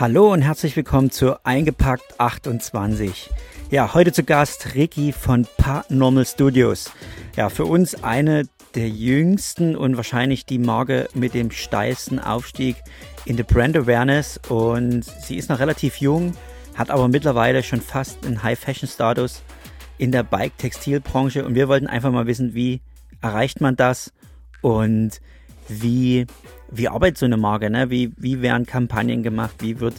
[0.00, 3.30] Hallo und herzlich willkommen zu Eingepackt 28.
[3.68, 6.92] Ja, heute zu Gast Ricky von Paranormal Studios.
[7.34, 8.44] Ja, für uns eine
[8.76, 12.76] der jüngsten und wahrscheinlich die Marke mit dem steilsten Aufstieg
[13.24, 16.32] in der Brand Awareness und sie ist noch relativ jung,
[16.76, 19.42] hat aber mittlerweile schon fast einen High-Fashion-Status
[19.98, 22.82] in der Bike-Textilbranche und wir wollten einfach mal wissen, wie
[23.20, 24.12] erreicht man das
[24.62, 25.20] und
[25.66, 26.28] wie
[26.70, 27.90] wie arbeitet so eine Marke, ne?
[27.90, 29.56] Wie, wie werden Kampagnen gemacht?
[29.60, 29.94] Wie wird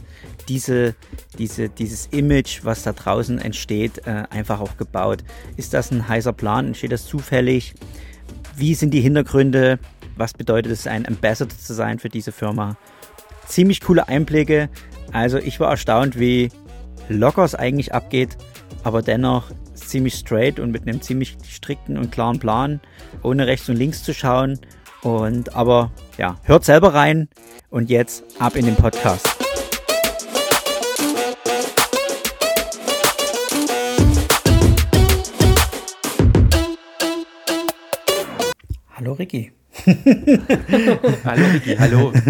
[0.48, 0.96] diese,
[1.38, 5.24] diese, dieses Image, was da draußen entsteht, äh, einfach auch gebaut?
[5.58, 6.68] Ist das ein heißer Plan?
[6.68, 7.74] Entsteht das zufällig?
[8.56, 9.80] Wie sind die Hintergründe?
[10.16, 12.78] Was bedeutet es, ein Ambassador zu sein für diese Firma?
[13.48, 14.70] Ziemlich coole Einblicke.
[15.12, 16.50] Also ich war erstaunt, wie
[17.08, 18.38] locker es eigentlich abgeht,
[18.84, 22.80] aber dennoch ziemlich straight und mit einem ziemlich strikten und klaren Plan,
[23.24, 24.60] ohne rechts und links zu schauen
[25.02, 27.30] und aber ja, hört selber rein
[27.70, 29.28] und jetzt ab in den Podcast.
[38.96, 39.54] Hallo Ricky.
[41.24, 42.12] hallo Ricky, hallo.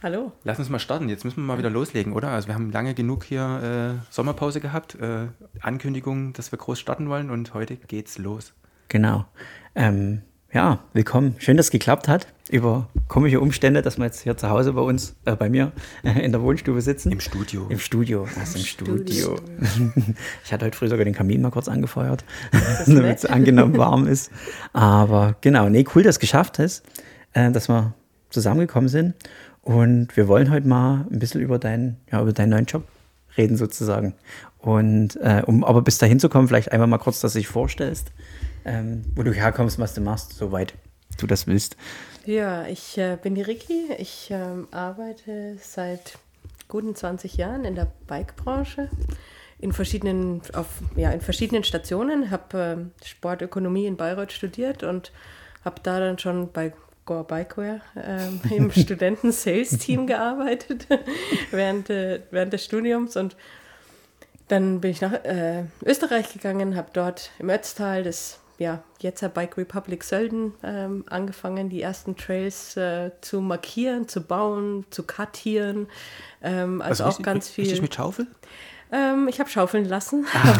[0.00, 0.30] Hallo.
[0.44, 1.08] Lass uns mal starten.
[1.08, 2.28] Jetzt müssen wir mal wieder loslegen, oder?
[2.28, 5.26] Also wir haben lange genug hier äh, Sommerpause gehabt, äh,
[5.60, 8.54] Ankündigung, dass wir groß starten wollen und heute geht's los.
[8.86, 9.24] Genau.
[9.74, 11.34] Ähm, ja, willkommen.
[11.38, 12.26] Schön, dass es geklappt hat.
[12.50, 16.24] Über komische Umstände, dass wir jetzt hier zu Hause bei uns, äh, bei mir, äh,
[16.24, 17.12] in der Wohnstube sitzen.
[17.12, 17.66] Im Studio.
[17.68, 18.26] Im Studio.
[18.40, 19.36] Also im Studio.
[20.44, 22.24] ich hatte heute früh sogar den Kamin mal kurz angefeuert,
[22.86, 24.30] damit es angenommen warm ist.
[24.72, 26.82] Aber genau, nee, cool, dass es geschafft ist,
[27.34, 27.92] äh, dass wir
[28.30, 29.14] zusammengekommen sind.
[29.60, 32.84] Und wir wollen heute mal ein bisschen über deinen, ja, über deinen neuen Job
[33.36, 34.14] reden sozusagen.
[34.58, 37.48] Und äh, um aber bis dahin zu kommen, vielleicht einmal mal kurz, dass du dich
[37.48, 38.12] vorstellst
[38.68, 40.74] ähm, wo du herkommst, was du machst, soweit
[41.18, 41.76] du das willst.
[42.26, 43.88] Ja, ich äh, bin die Ricky.
[43.98, 46.18] Ich ähm, arbeite seit
[46.68, 48.90] guten 20 Jahren in der Bike-Branche
[49.60, 55.10] in verschiedenen, auf, ja, in verschiedenen Stationen, habe äh, Sportökonomie in Bayreuth studiert und
[55.64, 56.72] habe da dann schon bei
[57.06, 60.86] Gore Bikeware ähm, im Studenten-Sales-Team gearbeitet
[61.50, 63.34] während, äh, während des Studiums und
[64.48, 69.34] dann bin ich nach äh, Österreich gegangen, habe dort im Ötztal das ja, jetzt hat
[69.34, 75.86] Bike Republic Sölden ähm, angefangen, die ersten Trails äh, zu markieren, zu bauen, zu kartieren.
[76.42, 77.64] Ähm, also, also auch ganz viel.
[77.64, 78.26] Richtig mit Schaufel?
[78.90, 80.26] Ähm, ich habe schaufeln lassen.
[80.34, 80.58] Ah,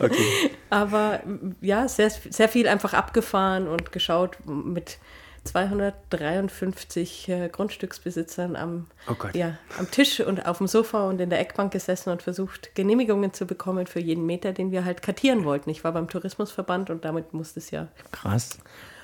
[0.00, 0.50] okay.
[0.70, 1.20] Aber
[1.60, 4.98] ja, sehr, sehr viel einfach abgefahren und geschaut mit
[5.44, 11.40] 253 äh, Grundstücksbesitzern am, oh ja, am Tisch und auf dem Sofa und in der
[11.40, 15.70] Eckbank gesessen und versucht, Genehmigungen zu bekommen für jeden Meter, den wir halt kartieren wollten.
[15.70, 18.58] Ich war beim Tourismusverband und damit musste es ja krass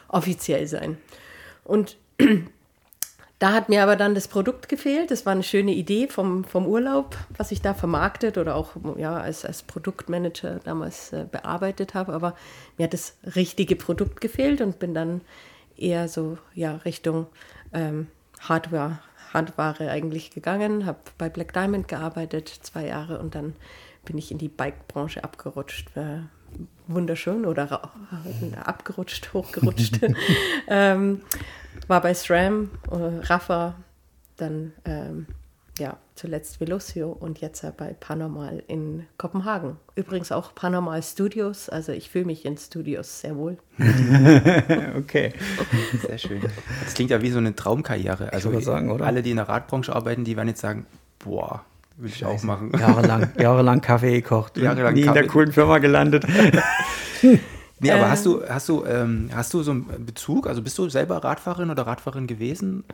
[0.09, 0.99] offiziell sein.
[1.65, 1.97] Und
[3.39, 5.11] da hat mir aber dann das Produkt gefehlt.
[5.11, 9.17] Das war eine schöne Idee vom, vom Urlaub, was ich da vermarktet oder auch ja,
[9.17, 12.13] als, als Produktmanager damals äh, bearbeitet habe.
[12.13, 12.35] Aber
[12.77, 15.21] mir hat das richtige Produkt gefehlt und bin dann
[15.81, 17.27] eher so ja, Richtung
[17.73, 18.09] ähm,
[18.41, 18.99] Hardware,
[19.33, 23.55] Handware eigentlich gegangen, habe bei Black Diamond gearbeitet, zwei Jahre und dann
[24.05, 25.97] bin ich in die Bike-Branche abgerutscht.
[25.97, 26.21] Äh,
[26.89, 27.93] wunderschön oder
[28.65, 30.01] abgerutscht, hochgerutscht.
[30.69, 31.23] ähm,
[31.87, 33.77] war bei SRAM, äh, Rafa,
[34.37, 35.27] dann ähm,
[35.81, 39.77] ja, zuletzt Velocio und jetzt bei Panormal in Kopenhagen.
[39.97, 43.59] Übrigens auch Panormal Studios, also ich fühle mich in Studios sehr wohl.
[44.97, 45.33] okay.
[46.07, 46.43] Sehr schön.
[46.85, 48.33] Das klingt ja wie so eine Traumkarriere.
[48.33, 49.07] Also sagen, oder?
[49.07, 50.87] alle, die in der Radbranche arbeiten, die werden jetzt sagen,
[51.19, 51.65] boah,
[51.97, 52.33] will ich Scheiße.
[52.33, 52.73] auch machen.
[52.79, 55.19] Jahrelang, jahrelang Kaffee gekocht, jahrelang nie Kaffee.
[55.19, 56.25] in der coolen Firma gelandet.
[57.81, 60.47] Nee, aber äh, hast du, hast du, ähm, hast du so einen Bezug?
[60.47, 62.85] Also bist du selber Radfahrerin oder Radfahrerin gewesen?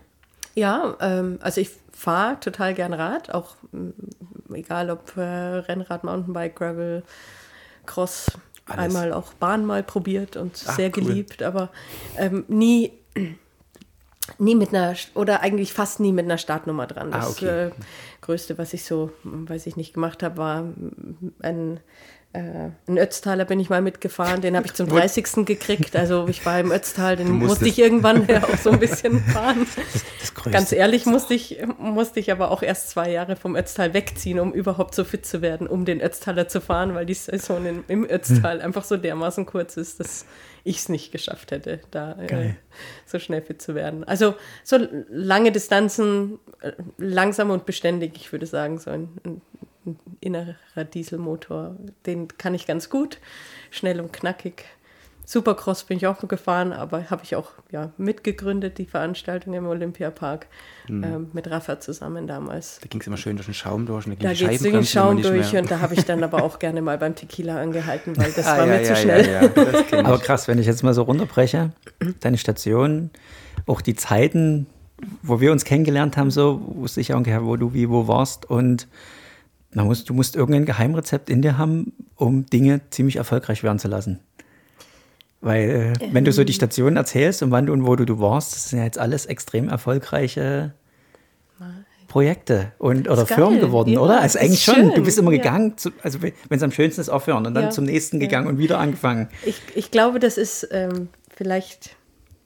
[0.56, 6.56] Ja, ähm, also ich fahre total gern Rad, auch mm, egal ob äh, Rennrad, Mountainbike,
[6.56, 7.02] Gravel,
[7.84, 8.32] Cross,
[8.64, 8.78] Alles.
[8.78, 11.68] einmal auch Bahn mal probiert und Ach, sehr geliebt, aber
[12.16, 12.90] ähm, nie,
[14.38, 17.12] nie mit einer, oder eigentlich fast nie mit einer Startnummer dran.
[17.12, 17.66] Ah, das ah, okay.
[17.66, 17.70] äh,
[18.22, 20.64] Größte, was ich so, weiß ich nicht, gemacht habe, war
[21.40, 21.80] ein
[22.32, 25.46] äh, in Ötztaler bin ich mal mitgefahren, den habe ich zum 30.
[25.46, 25.96] gekriegt.
[25.96, 29.66] Also ich war im Ötztal, den musste ich irgendwann ja auch so ein bisschen fahren.
[29.92, 33.94] Das, das Ganz ehrlich musste ich, musste ich aber auch erst zwei Jahre vom Ötztal
[33.94, 37.64] wegziehen, um überhaupt so fit zu werden, um den Ötztaler zu fahren, weil die Saison
[37.64, 38.66] in, im Ötztal hm.
[38.66, 40.26] einfach so dermaßen kurz ist, dass
[40.62, 42.54] ich es nicht geschafft hätte, da äh,
[43.06, 44.04] so schnell fit zu werden.
[44.04, 44.34] Also
[44.64, 44.76] so
[45.08, 49.40] lange Distanzen, äh, langsam und beständig, ich würde sagen, so ein, ein
[50.20, 51.76] innerer Dieselmotor.
[52.06, 53.18] Den kann ich ganz gut,
[53.70, 54.64] schnell und knackig.
[55.28, 60.46] Supercross bin ich auch gefahren, aber habe ich auch ja, mitgegründet, die Veranstaltung im Olympiapark
[60.86, 61.04] mhm.
[61.04, 62.78] ähm, mit Rafa zusammen damals.
[62.80, 64.06] Da ging es immer schön durch den Schaum durch.
[64.06, 66.60] Und da geht es durch den Schaum durch und da habe ich dann aber auch
[66.60, 69.50] gerne mal beim Tequila angehalten, weil das ah, war ja, mir ja, zu schnell.
[69.90, 71.72] Ja, aber krass, wenn ich jetzt mal so runterbreche,
[72.20, 73.10] deine Station,
[73.66, 74.66] auch die Zeiten,
[75.22, 78.48] wo wir uns kennengelernt haben, so wusste ich auch ungefähr, wo du wie wo warst
[78.48, 78.86] und
[79.76, 83.88] man muss, du musst irgendein Geheimrezept in dir haben, um Dinge ziemlich erfolgreich werden zu
[83.88, 84.20] lassen.
[85.42, 86.56] Weil, äh, wenn du so die ähm.
[86.56, 89.26] Stationen erzählst und wann du und wo du, du warst, das sind ja jetzt alles
[89.26, 90.72] extrem erfolgreiche
[92.08, 94.22] Projekte und, oder Firmen geworden, ja, oder?
[94.22, 94.94] Also eigentlich schon.
[94.94, 95.38] Du bist immer ja.
[95.38, 97.70] gegangen, zu, also wenn es am schönsten ist, aufhören und dann ja.
[97.70, 99.28] zum nächsten gegangen und wieder angefangen.
[99.44, 101.96] Ich, ich glaube, das ist ähm, vielleicht,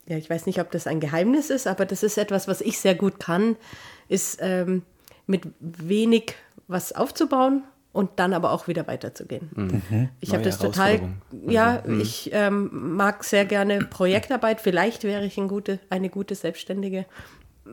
[0.06, 2.80] ja, ich weiß nicht, ob das ein Geheimnis ist, aber das ist etwas, was ich
[2.80, 3.54] sehr gut kann,
[4.08, 4.82] ist ähm,
[5.28, 6.34] mit wenig
[6.70, 9.50] was aufzubauen und dann aber auch wieder weiterzugehen.
[9.54, 10.08] Mhm.
[10.20, 11.00] Ich habe das total,
[11.46, 12.00] ja, mhm.
[12.00, 14.60] ich ähm, mag sehr gerne Projektarbeit.
[14.60, 17.06] Vielleicht wäre ich ein gute, eine gute Selbstständige.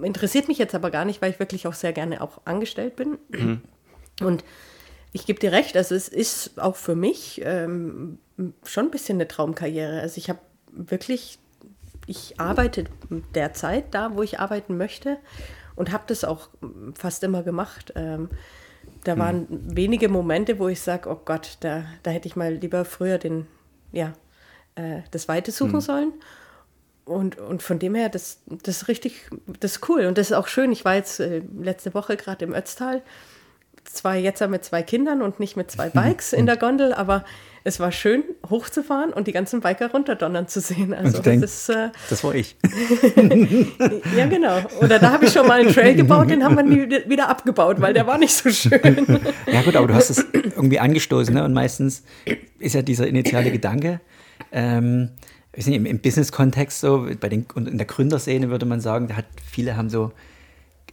[0.02, 3.18] Interessiert mich jetzt aber gar nicht, weil ich wirklich auch sehr gerne auch angestellt bin.
[3.30, 3.62] Mhm.
[4.22, 4.44] Und
[5.14, 8.18] ich gebe dir recht, also es ist auch für mich ähm,
[8.64, 10.02] schon ein bisschen eine Traumkarriere.
[10.02, 10.40] Also ich habe
[10.72, 11.38] wirklich,
[12.08, 12.86] ich arbeite
[13.36, 15.18] derzeit da, wo ich arbeiten möchte
[15.76, 16.50] und habe das auch
[16.96, 17.94] fast immer gemacht.
[17.96, 18.30] Ähm,
[19.04, 19.20] da hm.
[19.20, 19.76] waren hm.
[19.76, 23.48] wenige Momente, wo ich sage, oh Gott, da, da hätte ich mal lieber früher den,
[23.92, 24.14] ja,
[24.76, 25.82] äh, das Weite suchen hm.
[25.82, 26.14] sollen.
[27.06, 29.30] Und, und von dem her, das, das ist richtig,
[29.60, 30.06] das ist cool.
[30.06, 30.74] Und das ist auch schön.
[30.74, 33.02] Ich war jetzt äh, letzte Woche gerade im Ötztal.
[33.86, 37.24] Zwar jetzt mit zwei Kindern und nicht mit zwei Bikes in der Gondel, aber
[37.68, 40.94] es war schön, hochzufahren und die ganzen Biker runterdonnern zu sehen.
[40.94, 42.56] Also denk, das, äh, das war ich.
[44.18, 44.60] ja, genau.
[44.80, 47.82] Oder da habe ich schon mal einen Trail gebaut, den haben wir nie wieder abgebaut,
[47.82, 48.80] weil der war nicht so schön.
[49.52, 51.44] ja gut, aber du hast es irgendwie angestoßen ne?
[51.44, 52.04] und meistens
[52.58, 54.00] ist ja dieser initiale Gedanke,
[54.54, 55.10] ähm,
[55.54, 59.18] nicht, im, im Business-Kontext so, bei den, und in der Gründerszene würde man sagen, da
[59.18, 60.14] hat, viele haben so,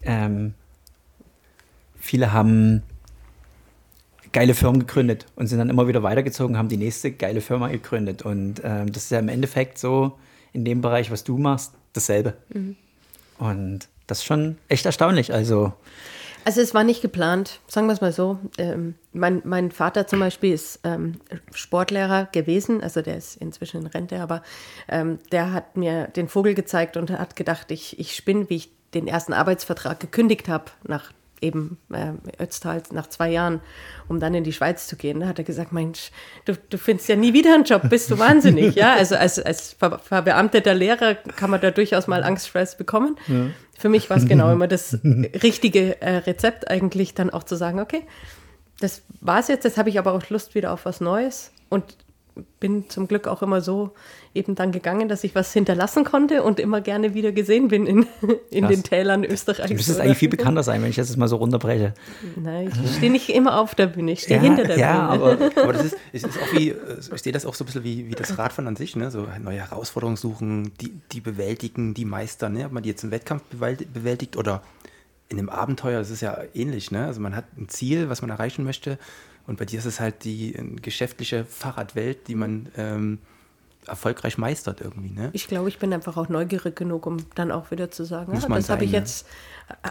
[0.02, 0.54] ähm,
[2.00, 2.82] viele haben
[4.34, 8.22] geile Firmen gegründet und sind dann immer wieder weitergezogen, haben die nächste geile Firma gegründet.
[8.22, 10.18] Und ähm, das ist ja im Endeffekt so
[10.52, 12.34] in dem Bereich, was du machst, dasselbe.
[12.52, 12.76] Mhm.
[13.38, 15.32] Und das ist schon echt erstaunlich.
[15.32, 15.72] Also,
[16.44, 18.38] also es war nicht geplant, sagen wir es mal so.
[18.58, 21.20] Ähm, mein, mein Vater zum Beispiel ist ähm,
[21.52, 24.42] Sportlehrer gewesen, also der ist inzwischen in Rente, aber
[24.88, 28.70] ähm, der hat mir den Vogel gezeigt und hat gedacht, ich, ich spinne, wie ich
[28.92, 31.12] den ersten Arbeitsvertrag gekündigt habe nach
[31.44, 33.60] eben äh, Ötztal nach zwei Jahren,
[34.08, 35.20] um dann in die Schweiz zu gehen.
[35.20, 36.10] Da hat er gesagt, Mensch,
[36.44, 38.74] du, du findest ja nie wieder einen Job, bist du wahnsinnig.
[38.74, 43.16] ja, also als, als ver verbeamteter Lehrer kann man da durchaus mal Angststress bekommen.
[43.28, 43.46] Ja.
[43.78, 44.98] Für mich war es genau immer das
[45.42, 48.02] richtige äh, Rezept eigentlich, dann auch zu sagen, okay,
[48.80, 51.52] das war es jetzt, jetzt habe ich aber auch Lust wieder auf was Neues.
[51.68, 51.96] Und
[52.58, 53.92] bin zum Glück auch immer so
[54.34, 58.06] eben dann gegangen, dass ich was hinterlassen konnte und immer gerne wieder gesehen bin in,
[58.50, 59.68] in den Tälern Österreichs.
[59.68, 61.94] Du müsstest eigentlich viel bekannter sein, wenn ich das jetzt mal so runterbreche.
[62.36, 65.22] Nein, ich stehe nicht immer auf der Bühne, ich stehe ja, hinter der ja, Bühne.
[65.22, 66.74] Aber, aber das ist, ist auch wie,
[67.14, 69.10] ich sehe das auch so ein bisschen wie, wie das Radfahren an sich, ne?
[69.10, 72.66] so neue Herausforderungen suchen, die, die bewältigen, die meistern, ne?
[72.66, 74.62] ob man die jetzt im Wettkampf bewältigt oder
[75.28, 76.90] in einem Abenteuer, das ist ja ähnlich.
[76.90, 77.06] Ne?
[77.06, 78.98] Also man hat ein Ziel, was man erreichen möchte
[79.46, 83.18] und bei dir ist es halt die äh, geschäftliche Fahrradwelt, die man ähm,
[83.86, 85.10] erfolgreich meistert irgendwie.
[85.10, 85.30] Ne?
[85.32, 88.44] Ich glaube, ich bin einfach auch neugierig genug, um dann auch wieder zu sagen, Muss
[88.44, 88.98] ja, das habe ich ne?
[88.98, 89.26] jetzt,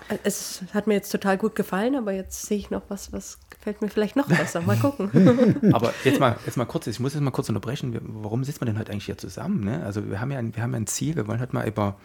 [0.09, 3.39] äh, es hat mir jetzt total gut gefallen, aber jetzt sehe ich noch was, was
[3.49, 4.61] gefällt mir vielleicht noch besser.
[4.61, 5.71] Mal gucken.
[5.73, 7.99] aber jetzt mal, jetzt mal kurz, ich muss jetzt mal kurz unterbrechen.
[8.01, 9.63] Warum sitzen wir denn heute eigentlich hier zusammen?
[9.63, 9.83] Ne?
[9.83, 11.97] Also wir haben ja ein, wir haben ja ein Ziel, wir wollen heute mal über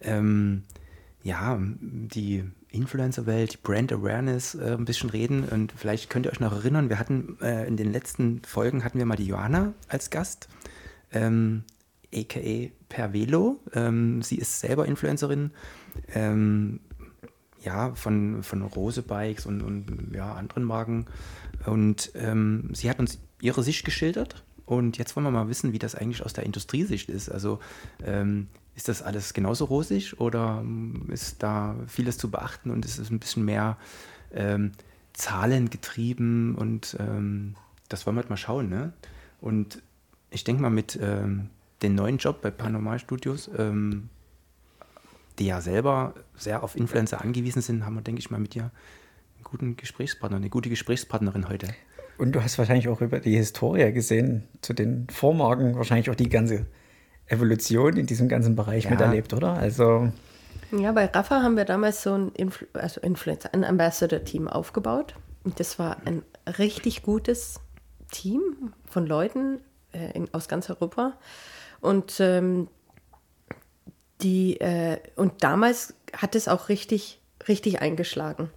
[0.00, 0.62] ähm,
[1.22, 5.44] ja, die Influencer-Welt, Brand Awareness äh, ein bisschen reden.
[5.44, 8.98] Und vielleicht könnt ihr euch noch erinnern, wir hatten äh, in den letzten Folgen hatten
[8.98, 10.48] wir mal die Johanna als Gast,
[11.12, 11.64] ähm,
[12.14, 13.60] aka Pervelo.
[13.72, 15.52] Ähm, sie ist selber Influencerin,
[16.14, 16.80] ähm,
[17.62, 21.06] ja, von, von Rose Bikes und, und ja, anderen Marken.
[21.66, 24.44] Und ähm, sie hat uns ihre Sicht geschildert.
[24.66, 27.28] Und jetzt wollen wir mal wissen, wie das eigentlich aus der Industriesicht ist.
[27.28, 27.60] Also
[28.02, 32.98] ähm, ist das alles genauso rosig oder ähm, ist da vieles zu beachten und ist
[32.98, 33.76] es ein bisschen mehr
[34.32, 34.72] ähm,
[35.12, 37.54] zahlengetrieben und ähm,
[37.88, 38.68] das wollen wir halt mal schauen.
[38.68, 38.92] Ne?
[39.40, 39.82] Und
[40.30, 41.50] ich denke mal mit ähm,
[41.82, 44.08] dem neuen Job bei Paranormal Studios, ähm,
[45.38, 48.70] die ja selber sehr auf Influencer angewiesen sind, haben wir, denke ich mal, mit dir
[49.36, 51.68] einen guten Gesprächspartner, eine gute Gesprächspartnerin heute.
[52.18, 56.28] Und du hast wahrscheinlich auch über die Historie gesehen, zu den Vormarken, wahrscheinlich auch die
[56.28, 56.66] ganze
[57.26, 58.90] Evolution in diesem ganzen Bereich ja.
[58.90, 59.54] miterlebt, oder?
[59.54, 60.12] Also.
[60.70, 65.14] Ja, bei Rafa haben wir damals so ein Influ also Influencer, ein Ambassador-Team aufgebaut.
[65.42, 66.22] Und das war ein
[66.58, 67.60] richtig gutes
[68.10, 68.40] Team
[68.86, 69.60] von Leuten,
[69.92, 71.14] äh, in, aus ganz Europa.
[71.80, 72.68] Und ähm,
[74.22, 78.50] die, äh, und damals hat es auch richtig, richtig eingeschlagen.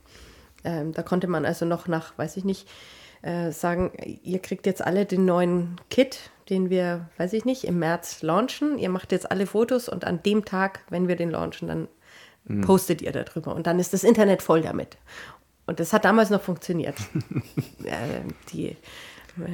[0.63, 2.67] Ähm, da konnte man also noch nach, weiß ich nicht,
[3.21, 3.91] äh, sagen,
[4.24, 8.77] ihr kriegt jetzt alle den neuen Kit, den wir, weiß ich nicht, im März launchen.
[8.77, 11.88] Ihr macht jetzt alle Fotos und an dem Tag, wenn wir den launchen, dann
[12.45, 12.62] mhm.
[12.62, 13.55] postet ihr darüber.
[13.55, 14.97] Und dann ist das Internet voll damit.
[15.65, 16.95] Und das hat damals noch funktioniert.
[17.83, 18.21] äh,
[18.53, 18.75] die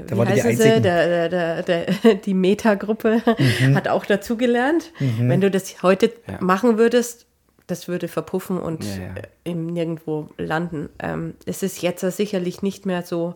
[0.08, 0.82] da wie heißen sie?
[0.82, 3.22] Der, der, der, die Meta-Gruppe
[3.60, 3.76] mhm.
[3.76, 4.92] hat auch dazugelernt.
[5.00, 5.30] Mhm.
[5.30, 6.38] Wenn du das heute ja.
[6.40, 7.26] machen würdest,
[7.68, 9.14] das würde verpuffen und ja, ja.
[9.44, 10.90] im nirgendwo landen.
[11.00, 13.36] Ähm, es ist jetzt sicherlich nicht mehr so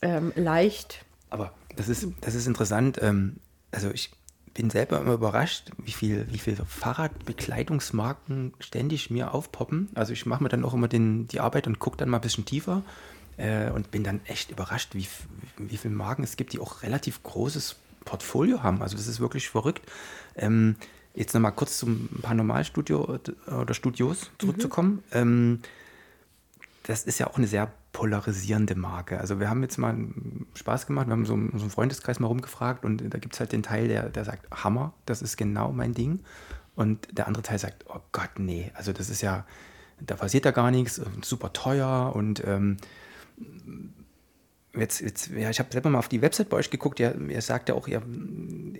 [0.00, 1.04] ähm, leicht.
[1.30, 2.98] Aber das ist, das ist interessant.
[3.02, 3.36] Ähm,
[3.70, 4.10] also ich
[4.54, 9.88] bin selber immer überrascht, wie viel, wie viel Fahrradbekleidungsmarken ständig mir aufpoppen.
[9.94, 12.22] Also ich mache mir dann auch immer den, die Arbeit und gucke dann mal ein
[12.22, 12.82] bisschen tiefer
[13.38, 15.06] äh, und bin dann echt überrascht, wie,
[15.56, 18.82] wie viele Marken es gibt, die auch relativ großes Portfolio haben.
[18.82, 19.82] Also das ist wirklich verrückt.
[20.36, 20.76] Ähm,
[21.14, 25.02] jetzt nochmal kurz zum Paranormalstudio oder Studios zurückzukommen.
[25.10, 25.12] Mhm.
[25.12, 25.58] Ähm,
[26.84, 29.20] das ist ja auch eine sehr polarisierende Marke.
[29.20, 29.96] Also wir haben jetzt mal
[30.54, 33.62] Spaß gemacht, wir haben so, einen Freundeskreis mal rumgefragt und da gibt es halt den
[33.62, 36.20] Teil, der, der sagt, Hammer, das ist genau mein Ding.
[36.74, 39.44] Und der andere Teil sagt, oh Gott, nee, also das ist ja,
[40.00, 42.78] da passiert da gar nichts, super teuer und ähm,
[44.74, 47.42] jetzt, jetzt ja, ich habe selber mal auf die Website bei euch geguckt, ja, ihr
[47.42, 48.02] sagt ja auch, ihr,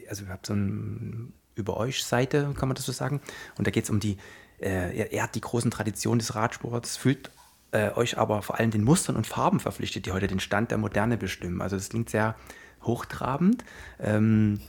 [0.09, 3.21] also ihr habt so eine über euch Seite, kann man das so sagen,
[3.59, 4.17] und da geht es um die,
[4.61, 7.31] äh, er, er hat die großen Traditionen des Radsports, fühlt
[7.73, 10.79] äh, euch aber vor allem den Mustern und Farben verpflichtet, die heute den Stand der
[10.79, 11.61] Moderne bestimmen.
[11.61, 12.37] Also das klingt sehr
[12.83, 13.65] hochtrabend.
[14.01, 14.61] Ähm,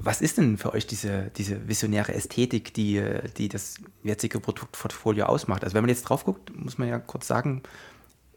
[0.00, 3.02] was ist denn für euch diese, diese visionäre Ästhetik, die,
[3.36, 5.64] die das jetzige Produktportfolio ausmacht?
[5.64, 7.62] Also wenn man jetzt drauf guckt, muss man ja kurz sagen,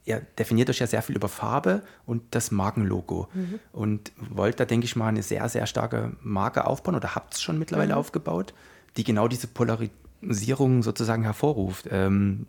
[0.05, 3.27] ihr definiert euch ja sehr viel über Farbe und das Markenlogo.
[3.33, 3.59] Mhm.
[3.71, 7.41] Und wollt da, denke ich mal, eine sehr, sehr starke Marke aufbauen oder habt es
[7.41, 7.99] schon mittlerweile mhm.
[7.99, 8.53] aufgebaut,
[8.97, 11.87] die genau diese Polarisierung sozusagen hervorruft.
[11.91, 12.47] Ähm,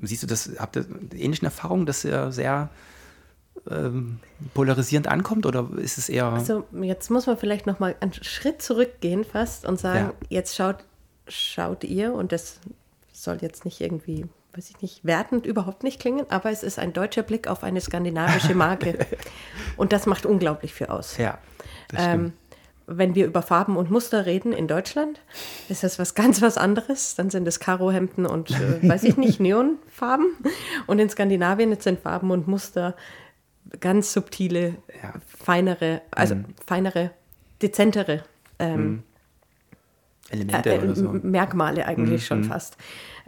[0.00, 2.70] Siehst du das, habt ihr ähnliche Erfahrungen, dass er sehr
[3.68, 4.20] ähm,
[4.54, 6.26] polarisierend ankommt oder ist es eher.
[6.26, 10.26] Also jetzt muss man vielleicht nochmal einen Schritt zurückgehen fast und sagen, ja.
[10.28, 10.84] jetzt schaut,
[11.26, 12.60] schaut ihr, und das
[13.12, 16.92] soll jetzt nicht irgendwie, weiß ich nicht, wertend überhaupt nicht klingen, aber es ist ein
[16.92, 19.06] deutscher Blick auf eine skandinavische Marke.
[19.76, 21.16] und das macht unglaublich viel aus.
[21.16, 21.38] Ja.
[21.96, 22.32] Ähm,
[22.86, 25.20] wenn wir über Farben und Muster reden in Deutschland,
[25.68, 27.14] ist das was ganz was anderes.
[27.14, 30.26] Dann sind es Karohemden und, äh, weiß ich nicht, Neonfarben.
[30.86, 32.96] Und in Skandinavien sind Farben und Muster
[33.80, 35.12] ganz subtile, ja.
[35.26, 36.46] feinere, also mhm.
[36.66, 37.10] feinere,
[37.60, 38.24] dezentere
[38.58, 39.02] ähm, mhm.
[40.30, 41.12] Elemente äh, äh, so.
[41.22, 42.26] Merkmale eigentlich mhm.
[42.26, 42.78] schon fast.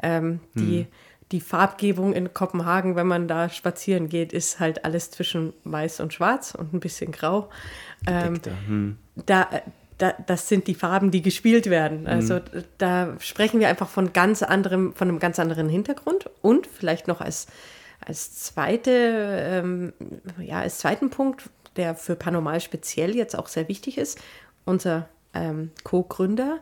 [0.03, 0.87] Ähm, die, mhm.
[1.32, 6.12] Die Farbgebung in Kopenhagen, wenn man da spazieren geht, ist halt alles zwischen weiß und
[6.12, 7.49] schwarz und ein bisschen grau.
[8.06, 8.99] Ähm, hm.
[9.26, 9.49] da,
[9.99, 12.06] da, das sind die Farben, die gespielt werden.
[12.06, 12.64] Also mhm.
[12.78, 17.20] da sprechen wir einfach von ganz anderem, von einem ganz anderen Hintergrund und vielleicht noch
[17.20, 17.46] als,
[18.04, 19.92] als zweite, ähm,
[20.40, 24.18] ja, als zweiten Punkt, der für Panormal speziell jetzt auch sehr wichtig ist.
[24.64, 26.58] Unser ähm, Co-Gründer,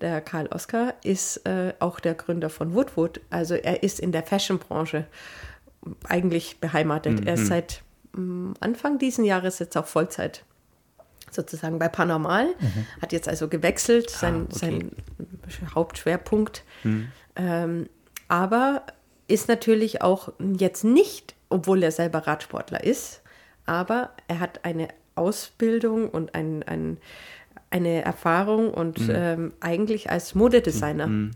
[0.00, 3.20] der Karl Oskar, ist äh, auch der Gründer von Woodwood.
[3.30, 5.06] Also er ist in der Fashion-Branche
[6.08, 7.20] eigentlich beheimatet.
[7.20, 7.26] Mhm.
[7.26, 7.82] Er ist seit
[8.60, 10.44] Anfang diesen Jahres jetzt auch Vollzeit
[11.30, 12.86] sozusagen bei Paranormal, mhm.
[13.02, 14.58] hat jetzt also gewechselt, ah, sein, okay.
[14.58, 16.62] sein Hauptschwerpunkt.
[16.84, 17.08] Mhm.
[17.36, 17.88] Ähm,
[18.28, 18.82] aber
[19.26, 23.22] ist natürlich auch jetzt nicht, obwohl er selber Radsportler ist,
[23.66, 26.98] aber er hat eine Ausbildung und ein, ein,
[27.70, 29.14] eine Erfahrung und mhm.
[29.14, 31.06] ähm, eigentlich als Modedesigner.
[31.06, 31.30] Mhm.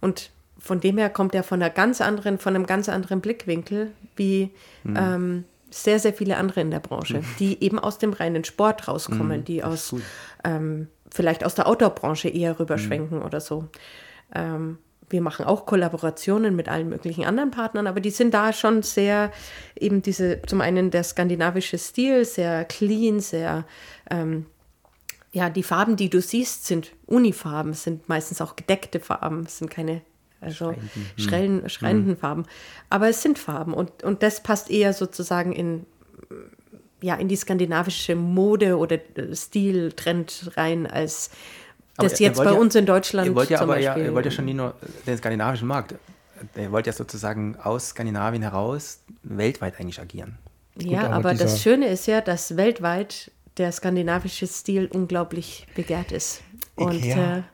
[0.00, 3.90] Und von dem her kommt er von einer ganz anderen, von einem ganz anderen Blickwinkel
[4.16, 4.50] wie
[4.82, 4.96] mhm.
[4.98, 7.24] ähm, sehr, sehr viele andere in der Branche, mhm.
[7.38, 9.94] die eben aus dem reinen Sport rauskommen, mhm, die aus
[10.44, 13.24] ähm, vielleicht aus der Outdoor-Branche eher rüberschwenken mhm.
[13.24, 13.68] oder so.
[14.34, 14.78] Ähm,
[15.10, 19.32] wir machen auch Kollaborationen mit allen möglichen anderen Partnern, aber die sind da schon sehr,
[19.78, 23.64] eben diese, zum einen der skandinavische Stil, sehr clean, sehr,
[24.10, 24.46] ähm,
[25.34, 30.02] ja, die Farben, die du siehst, sind Unifarben, sind meistens auch gedeckte Farben, sind keine
[30.40, 30.78] also hm.
[31.16, 32.16] schrillen, schreienden hm.
[32.16, 32.44] Farben.
[32.88, 35.86] Aber es sind Farben und, und das passt eher sozusagen in,
[37.00, 38.98] ja, in die skandinavische Mode oder
[39.32, 41.30] Stiltrend rein, als
[41.96, 44.02] das jetzt bei ja, uns in Deutschland ihr wollt ja aber Beispiel.
[44.02, 44.74] Ja, ihr wollt ja schon nicht nur
[45.06, 45.96] den skandinavischen Markt,
[46.56, 50.38] ihr wollt ja sozusagen aus Skandinavien heraus weltweit eigentlich agieren.
[50.76, 56.12] Ja, Gut, aber, aber das Schöne ist ja, dass weltweit der skandinavische Stil unglaublich begehrt
[56.12, 56.42] ist.
[56.76, 57.44] Und Ikea.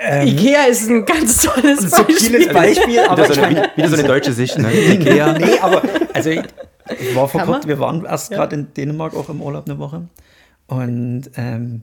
[0.00, 2.52] Äh, ähm, Ikea ist ein ganz tolles ein Beispiel.
[2.52, 4.72] Beispiel aber wieder, so eine, wieder so eine deutsche Sicht, ne?
[4.94, 5.32] Ikea.
[5.38, 5.82] Nee, aber
[6.14, 8.38] also Ich war vor kurzem, wir waren erst ja.
[8.38, 10.08] gerade in Dänemark auch im Urlaub eine Woche.
[10.66, 11.82] Und ähm,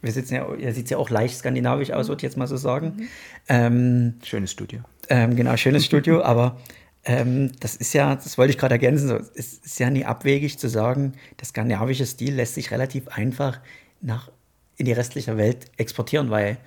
[0.00, 2.56] wir sitzen ja, er sieht ja auch leicht skandinavisch aus, würde ich jetzt mal so
[2.56, 2.94] sagen.
[2.96, 3.08] Mhm.
[3.48, 4.80] Ähm, schönes Studio.
[5.08, 6.58] Ähm, genau, schönes Studio, aber
[7.04, 10.58] ähm, das ist ja, das wollte ich gerade ergänzen, so, es ist ja nie abwegig
[10.58, 13.60] zu sagen, der skandinavische Stil lässt sich relativ einfach
[14.00, 14.30] nach
[14.76, 16.58] in die restliche Welt exportieren, weil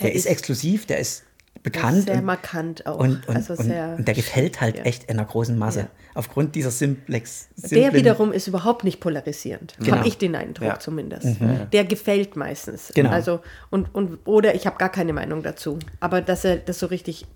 [0.00, 1.24] der ist, ist, exklusiv, der ist
[1.62, 2.04] bekannt.
[2.04, 2.98] Sehr und, markant auch.
[2.98, 4.84] Und, und, also sehr, und der gefällt halt ja.
[4.84, 5.80] echt in einer großen Masse.
[5.80, 5.88] Ja.
[6.14, 7.48] Aufgrund dieser Simplex.
[7.56, 9.74] Der wiederum ist überhaupt nicht polarisierend.
[9.78, 9.96] Genau.
[9.96, 10.78] Habe ich den Eindruck ja.
[10.78, 11.40] zumindest.
[11.40, 11.68] Mhm.
[11.72, 12.92] Der gefällt meistens.
[12.94, 13.10] Genau.
[13.10, 15.78] Also, und, und, oder ich habe gar keine Meinung dazu.
[16.00, 17.26] Aber dass er das so richtig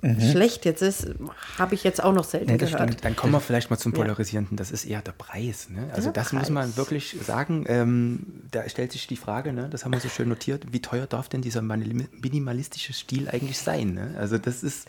[0.00, 0.20] mhm.
[0.20, 1.08] schlecht jetzt ist,
[1.58, 2.82] habe ich jetzt auch noch selten nee, gehört.
[2.82, 3.04] Stimmt.
[3.04, 4.56] Dann kommen wir vielleicht mal zum Polarisierenden.
[4.56, 5.68] Das ist eher der Preis.
[5.70, 5.90] Ne?
[5.92, 6.40] Also der das Preis.
[6.40, 7.64] muss man wirklich sagen.
[7.68, 9.68] Ähm, da stellt sich die Frage, ne?
[9.68, 13.94] das haben wir so schön notiert, wie teuer darf denn dieser minimalistische Stil eigentlich sein?
[13.94, 14.14] Ne?
[14.18, 14.88] Also das ist...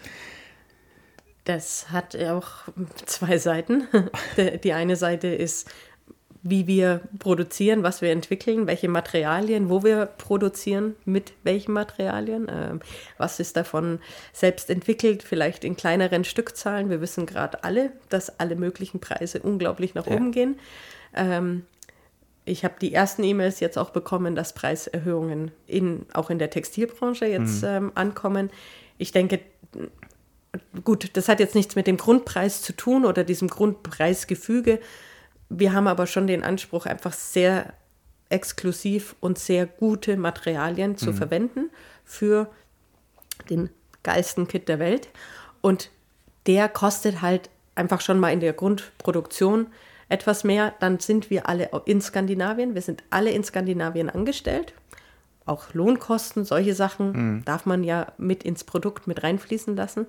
[1.45, 2.67] Das hat auch
[3.05, 3.87] zwei Seiten.
[4.63, 5.71] Die eine Seite ist
[6.41, 12.79] wie wir produzieren, was wir entwickeln, welche Materialien, wo wir produzieren, mit welchen Materialien, äh,
[13.17, 13.99] was ist davon
[14.31, 16.89] selbst entwickelt, vielleicht in kleineren Stückzahlen.
[16.89, 20.13] Wir wissen gerade alle, dass alle möglichen Preise unglaublich nach ja.
[20.13, 20.59] oben gehen.
[21.13, 21.65] Ähm,
[22.45, 27.25] ich habe die ersten E-Mails jetzt auch bekommen, dass Preiserhöhungen in, auch in der Textilbranche
[27.25, 27.69] jetzt mhm.
[27.69, 28.49] ähm, ankommen.
[28.97, 29.41] Ich denke,
[30.83, 34.79] gut, das hat jetzt nichts mit dem Grundpreis zu tun oder diesem Grundpreisgefüge,
[35.49, 37.73] wir haben aber schon den Anspruch, einfach sehr
[38.29, 41.15] exklusiv und sehr gute Materialien zu mhm.
[41.15, 41.69] verwenden
[42.05, 42.49] für
[43.49, 43.69] den
[44.03, 45.09] geilsten Kit der Welt.
[45.61, 45.89] Und
[46.45, 49.67] der kostet halt einfach schon mal in der Grundproduktion
[50.09, 50.73] etwas mehr.
[50.79, 52.75] Dann sind wir alle in Skandinavien.
[52.75, 54.73] Wir sind alle in Skandinavien angestellt.
[55.45, 57.45] Auch Lohnkosten, solche Sachen mhm.
[57.45, 60.05] darf man ja mit ins Produkt mit reinfließen lassen.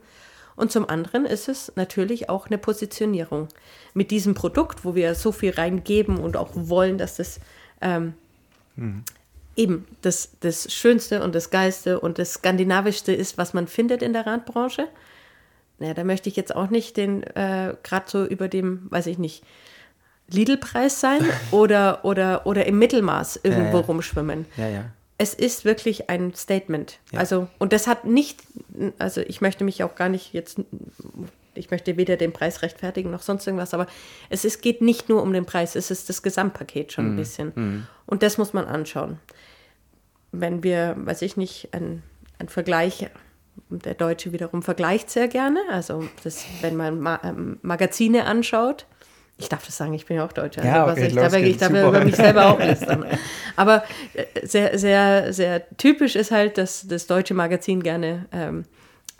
[0.60, 3.48] Und zum anderen ist es natürlich auch eine Positionierung.
[3.94, 7.40] Mit diesem Produkt, wo wir so viel reingeben und auch wollen, dass das
[7.80, 8.12] ähm,
[8.76, 9.02] mhm.
[9.56, 14.12] eben das, das Schönste und das Geilste und das Skandinavischste ist, was man findet in
[14.12, 14.86] der Radbranche.
[15.78, 19.16] Naja, da möchte ich jetzt auch nicht den, äh, gerade so über dem, weiß ich
[19.16, 19.42] nicht,
[20.28, 23.86] Lidl-Preis sein oder, oder, oder im Mittelmaß irgendwo ja, ja.
[23.86, 24.44] rumschwimmen.
[24.58, 24.84] Ja, ja
[25.20, 26.98] es ist wirklich ein Statement.
[27.12, 27.18] Ja.
[27.18, 28.40] Also, und das hat nicht,
[28.98, 30.58] also ich möchte mich auch gar nicht jetzt,
[31.52, 33.86] ich möchte weder den Preis rechtfertigen noch sonst irgendwas, aber
[34.30, 37.16] es ist, geht nicht nur um den Preis, es ist das Gesamtpaket schon ein mhm.
[37.16, 37.52] bisschen.
[37.54, 37.86] Mhm.
[38.06, 39.18] Und das muss man anschauen.
[40.32, 42.02] Wenn wir, weiß ich nicht, ein,
[42.38, 43.10] ein Vergleich,
[43.68, 48.86] der Deutsche wiederum vergleicht sehr gerne, also das, wenn man Ma ähm, Magazine anschaut,
[49.40, 50.64] ich darf das sagen, ich bin ja auch Deutscher.
[50.64, 53.06] Ja, also, okay, ich, darf, ich darf über mich selber auch lästern.
[53.56, 53.82] Aber
[54.14, 58.64] äh, sehr, sehr, sehr typisch ist halt, dass das deutsche Magazin gerne ähm,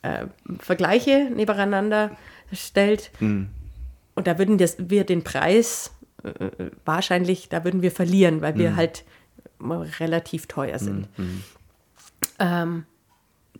[0.02, 0.26] äh,
[0.58, 2.16] Vergleiche nebeneinander
[2.52, 3.10] stellt.
[3.20, 3.48] Mhm.
[4.14, 6.50] Und da würden das, wir den Preis äh,
[6.84, 8.76] wahrscheinlich, da würden wir verlieren, weil wir mhm.
[8.76, 9.04] halt
[9.98, 11.08] relativ teuer sind.
[11.18, 11.42] Mhm.
[12.38, 12.84] Ähm,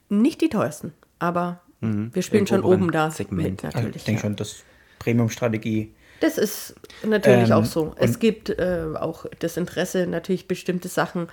[0.09, 2.15] nicht die teuersten, aber mhm.
[2.15, 3.51] wir spielen schon oben da Segment.
[3.51, 3.87] mit natürlich.
[3.87, 4.27] Also ich denke ja.
[4.27, 4.63] schon, dass
[4.99, 7.95] Premium-Strategie das ist natürlich ähm, auch so.
[7.97, 11.29] Es gibt äh, auch das Interesse, natürlich bestimmte Sachen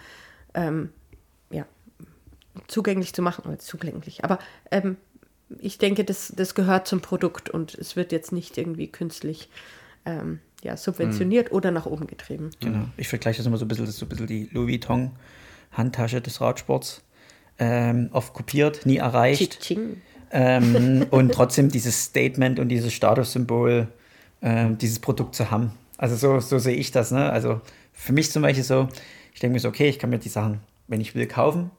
[0.54, 0.92] ähm,
[1.52, 1.66] ja,
[2.68, 4.24] zugänglich zu machen, oder zugänglich.
[4.24, 4.40] Aber
[4.72, 4.98] ähm,
[5.60, 9.50] ich denke, das, das gehört zum Produkt und es wird jetzt nicht irgendwie künstlich
[10.06, 11.56] ähm, ja, subventioniert mhm.
[11.56, 12.50] oder nach oben getrieben.
[12.60, 12.86] Genau.
[12.98, 15.12] Ich vergleiche das immer so ein bisschen, das ist so ein bisschen die Louis Vuitton
[15.72, 17.02] Handtasche des Radsports.
[17.60, 19.74] Ähm, oft kopiert, nie erreicht.
[20.30, 23.88] Ähm, und trotzdem dieses Statement und dieses Statussymbol
[24.42, 25.72] äh, dieses Produkt zu haben.
[25.98, 27.12] Also so, so sehe ich das.
[27.12, 27.30] Ne?
[27.30, 27.62] Also
[27.94, 28.88] für mich zum Beispiel so,
[29.34, 31.72] ich denke mir so, okay, ich kann mir die Sachen, wenn ich will, kaufen.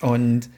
[0.00, 0.48] Und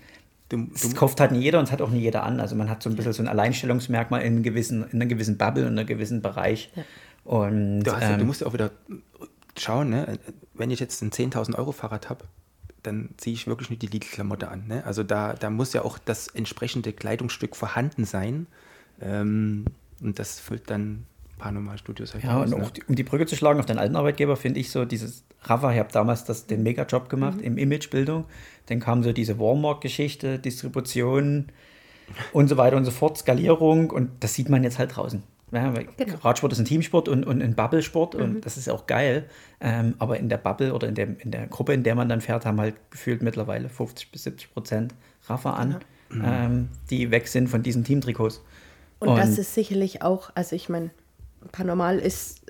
[0.75, 2.40] es kauft halt nicht jeder und es hat auch nicht jeder an.
[2.40, 5.66] Also man hat so ein bisschen so ein Alleinstellungsmerkmal in, gewissen, in einer gewissen Bubble,
[5.66, 6.71] in einem gewissen Bereich.
[6.75, 6.85] Ja.
[7.25, 8.71] Und, du, ähm, du, musst ja auch wieder
[9.57, 10.18] schauen, ne?
[10.55, 12.25] wenn ich jetzt ein 10.000 Euro Fahrrad habe,
[12.83, 14.66] dann ziehe ich wirklich nicht die Lidl-Klamotte an.
[14.66, 14.85] Ne?
[14.87, 18.47] Also da, da muss ja auch das entsprechende Kleidungsstück vorhanden sein.
[19.01, 19.66] Ähm,
[20.01, 21.05] und das füllt dann
[21.38, 22.14] Paranormal-Studios.
[22.22, 24.85] Ja, und auch, um die Brücke zu schlagen auf deinen alten Arbeitgeber, finde ich so
[24.85, 27.44] dieses, Rafa, ich habe damals das, den Mega-Job gemacht mhm.
[27.44, 28.24] im Imagebildung.
[28.66, 31.46] Dann kam so diese Walmart-Geschichte, Distribution
[32.33, 35.22] und so weiter und so fort, Skalierung und das sieht man jetzt halt draußen.
[35.51, 36.16] Ja, genau.
[36.22, 38.22] Radsport ist ein Teamsport und, und ein Bubble-Sport mhm.
[38.22, 39.24] und das ist auch geil.
[39.61, 42.20] Ähm, aber in der Bubble oder in der, in der Gruppe, in der man dann
[42.20, 44.94] fährt, haben halt gefühlt mittlerweile 50 bis 70 Prozent
[45.27, 46.22] Rafa an, mhm.
[46.24, 48.42] ähm, die weg sind von diesen Teamtrikots.
[49.01, 50.90] Und, und das ist sicherlich auch, also ich meine,
[51.53, 52.42] Paranormal ist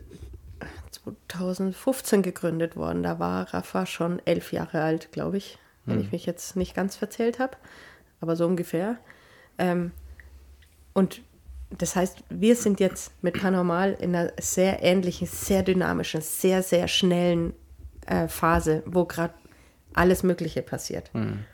[1.28, 3.02] 2015 gegründet worden.
[3.02, 6.04] Da war Rafa schon elf Jahre alt, glaube ich, wenn hm.
[6.04, 7.56] ich mich jetzt nicht ganz verzählt habe,
[8.20, 8.98] aber so ungefähr.
[9.58, 9.92] Ähm,
[10.94, 11.22] und
[11.70, 16.88] das heißt, wir sind jetzt mit Paranormal in einer sehr ähnlichen, sehr dynamischen, sehr, sehr
[16.88, 17.52] schnellen
[18.06, 19.34] äh, Phase, wo gerade
[19.92, 21.10] alles Mögliche passiert.
[21.14, 21.44] Mhm.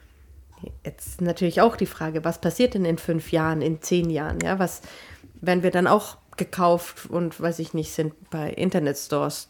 [0.85, 4.39] Jetzt natürlich auch die Frage, was passiert denn in fünf Jahren, in zehn Jahren?
[4.41, 4.83] Ja, was
[5.41, 9.49] werden wir dann auch gekauft und weiß ich nicht, sind bei Internetstores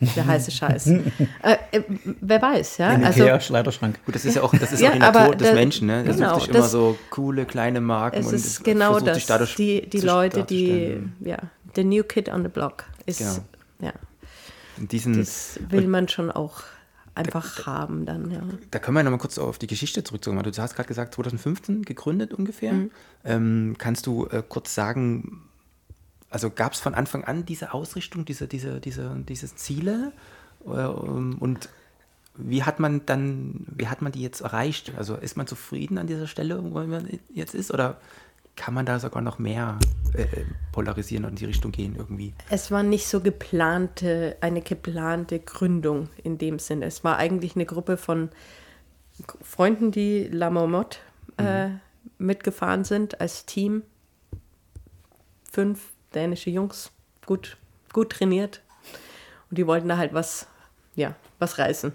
[0.00, 0.86] der heiße Scheiß.
[1.42, 1.82] äh, äh,
[2.20, 2.92] wer weiß, ja.
[2.92, 3.98] In also, Schleiderschrank.
[4.04, 6.04] Gut, das ist ja auch, das ist ja, auch die Natur des Menschen, ne?
[6.04, 9.26] Der genau, sucht sich immer so coole kleine Marken es ist und genau das, sich
[9.26, 11.38] dadurch die, die Leute, die, ja,
[11.74, 13.44] the new kid on the block ist, genau.
[13.80, 13.92] ja.
[14.76, 16.62] Diesen, das will man schon auch
[17.14, 18.40] einfach da, haben dann, ja.
[18.70, 20.42] Da können wir nochmal kurz auf die Geschichte zurückzukommen.
[20.42, 22.72] Du hast gerade gesagt, 2015 gegründet ungefähr.
[22.72, 22.90] Mhm.
[23.24, 25.42] Ähm, kannst du äh, kurz sagen,
[26.34, 30.12] also gab es von Anfang an diese Ausrichtung, diese, diese, diese, diese Ziele?
[30.66, 31.68] Äh, und
[32.36, 34.92] wie hat man dann, wie hat man die jetzt erreicht?
[34.96, 37.70] Also ist man zufrieden an dieser Stelle, wo man jetzt ist?
[37.70, 37.98] Oder
[38.56, 39.78] kann man da sogar noch mehr
[40.14, 40.26] äh,
[40.72, 42.34] polarisieren und in die Richtung gehen irgendwie?
[42.50, 46.86] Es war nicht so geplante, eine geplante Gründung in dem Sinne.
[46.86, 48.30] Es war eigentlich eine Gruppe von
[49.40, 50.98] Freunden, die La Marmotte
[51.38, 51.80] äh, mhm.
[52.18, 53.84] mitgefahren sind als Team.
[55.52, 56.90] Fünf, dänische Jungs,
[57.26, 57.56] gut,
[57.92, 58.60] gut trainiert.
[59.50, 60.46] Und die wollten da halt was,
[60.94, 61.92] ja, was reißen.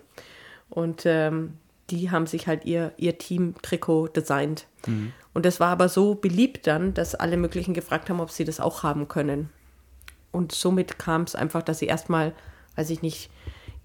[0.70, 1.58] Und ähm,
[1.90, 4.66] die haben sich halt ihr, ihr Team-Trikot designt.
[4.86, 5.14] Mhm.
[5.34, 8.60] Und das war aber so beliebt dann, dass alle möglichen gefragt haben, ob sie das
[8.60, 9.50] auch haben können.
[10.32, 12.34] Und somit kam es einfach, dass sie erstmal,
[12.76, 13.32] weiß ich nicht,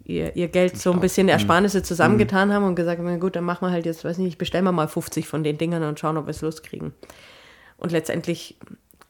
[0.05, 1.85] ihr, ihr Geld so ein bisschen Ersparnisse mhm.
[1.85, 4.73] zusammengetan haben und gesagt haben, gut, dann machen wir halt jetzt, weiß nicht, bestellen wir
[4.73, 6.93] mal 50 von den Dingern und schauen, ob wir es loskriegen.
[7.79, 8.57] Und letztendlich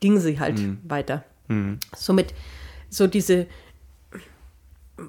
[0.04, 0.80] ging sie halt mhm.
[0.84, 1.24] weiter.
[1.48, 1.78] Mhm.
[1.96, 2.34] Somit
[2.90, 3.46] so diese,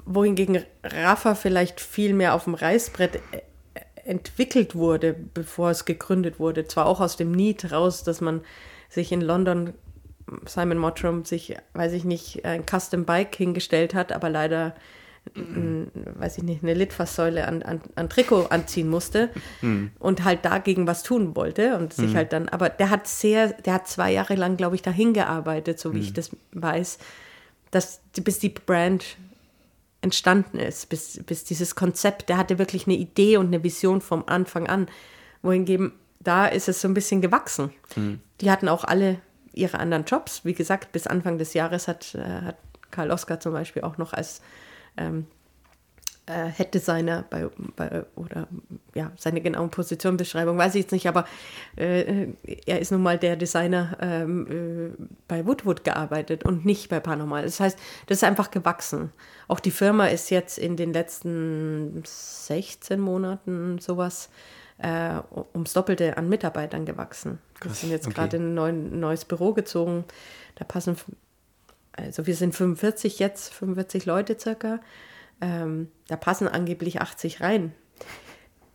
[0.05, 3.41] wohingegen Rafa vielleicht viel mehr auf dem Reißbrett äh,
[4.05, 6.65] entwickelt wurde, bevor es gegründet wurde.
[6.65, 8.39] Zwar auch aus dem Need raus, dass man
[8.87, 9.73] sich in London,
[10.45, 14.75] Simon Mottram, sich, weiß ich nicht, ein Custom Bike hingestellt hat, aber leider
[15.35, 19.29] ein, weiß ich nicht, eine Litfaßsäule an, an, an Trikot anziehen musste
[19.61, 19.91] mhm.
[19.99, 22.15] und halt dagegen was tun wollte und sich mhm.
[22.15, 25.79] halt dann, aber der hat sehr, der hat zwei Jahre lang, glaube ich, dahin gearbeitet,
[25.79, 26.03] so wie mhm.
[26.03, 26.99] ich das weiß,
[27.71, 29.17] dass bis die Brand
[30.01, 34.23] entstanden ist, bis, bis dieses Konzept, der hatte wirklich eine Idee und eine Vision vom
[34.27, 34.87] Anfang an,
[35.41, 37.71] wohingegen da ist es so ein bisschen gewachsen.
[37.95, 38.19] Mhm.
[38.41, 39.19] Die hatten auch alle
[39.53, 40.43] ihre anderen Jobs.
[40.43, 42.57] Wie gesagt, bis Anfang des Jahres hat, äh, hat
[42.91, 44.41] Karl Oskar zum Beispiel auch noch als
[44.97, 45.27] ähm,
[46.27, 48.47] äh, Head-Designer bei, bei, oder
[48.93, 51.25] ja, seine genaue Positionbeschreibung weiß ich jetzt nicht, aber
[51.75, 52.27] äh,
[52.65, 57.43] er ist nun mal der Designer ähm, äh, bei Woodwood gearbeitet und nicht bei Paranormal.
[57.43, 57.77] Das heißt,
[58.07, 59.11] das ist einfach gewachsen.
[59.47, 64.29] Auch die Firma ist jetzt in den letzten 16 Monaten sowas
[64.79, 65.19] äh,
[65.53, 67.39] ums Doppelte an Mitarbeitern gewachsen.
[67.61, 68.15] Wir sind jetzt okay.
[68.15, 70.05] gerade in ein neues Büro gezogen.
[70.55, 70.97] Da passen
[71.97, 74.79] also wir sind 45 jetzt, 45 Leute circa.
[75.41, 77.73] Ähm, da passen angeblich 80 rein.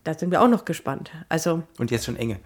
[0.02, 1.10] Da sind wir auch noch gespannt.
[1.28, 2.38] Also, Und jetzt schon enge.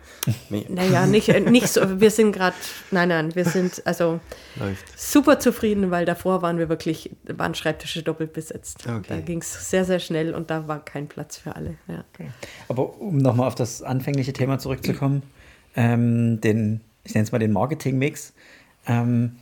[0.69, 2.01] naja, nicht, äh, nicht so.
[2.01, 2.57] Wir sind gerade,
[2.91, 4.19] nein, nein, wir sind also
[4.57, 4.99] Läuft.
[4.99, 8.85] super zufrieden, weil davor waren wir wirklich, waren Schreibtische doppelt besetzt.
[8.89, 9.05] Okay.
[9.09, 11.77] Da ging es sehr, sehr schnell und da war kein Platz für alle.
[11.87, 12.03] Ja.
[12.13, 12.29] Okay.
[12.69, 15.23] Aber um nochmal auf das anfängliche Thema zurückzukommen,
[15.77, 18.33] ähm, den, ich nenne es mal den Marketing-Mix.
[18.87, 19.37] Ähm,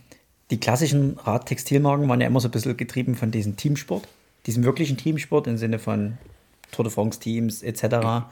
[0.53, 4.07] die klassischen Radtextilmarken waren ja immer so ein bisschen getrieben von diesem Teamsport,
[4.45, 6.19] diesem wirklichen Teamsport im Sinne von
[6.71, 8.27] Tour de France Teams etc.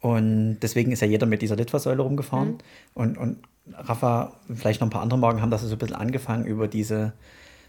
[0.00, 2.48] Und deswegen ist ja jeder mit dieser Litfaßsäule rumgefahren.
[2.48, 2.58] Mhm.
[2.94, 3.36] Und, und
[3.72, 7.12] Rafa, vielleicht noch ein paar andere Marken haben das so ein bisschen angefangen über diese,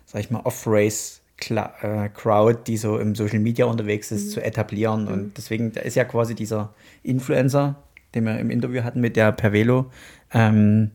[0.08, 4.30] sag ich mal, Off-Race äh, Crowd, die so im Social Media unterwegs ist, mhm.
[4.32, 5.04] zu etablieren.
[5.04, 5.14] Mhm.
[5.14, 7.76] Und deswegen, da ist ja quasi dieser Influencer,
[8.16, 9.92] den wir im Interview hatten mit der Pervelo,
[10.34, 10.90] ähm,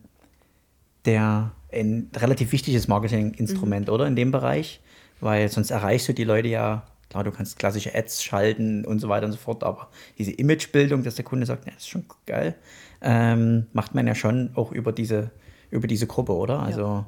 [1.05, 3.93] der ein relativ wichtiges Marketinginstrument, mhm.
[3.93, 4.07] oder?
[4.07, 4.81] In dem Bereich,
[5.21, 9.09] weil sonst erreichst du die Leute ja, klar, du kannst klassische Ads schalten und so
[9.09, 12.05] weiter und so fort, aber diese Imagebildung, dass der Kunde sagt, ja, das ist schon
[12.27, 12.55] geil,
[13.01, 15.31] ähm, macht man ja schon auch über diese,
[15.71, 16.61] über diese Gruppe, oder?
[16.61, 16.81] Also.
[16.81, 17.07] Ja.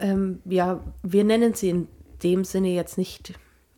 [0.00, 1.88] Ähm, ja, wir nennen sie in
[2.22, 3.34] dem Sinne jetzt nicht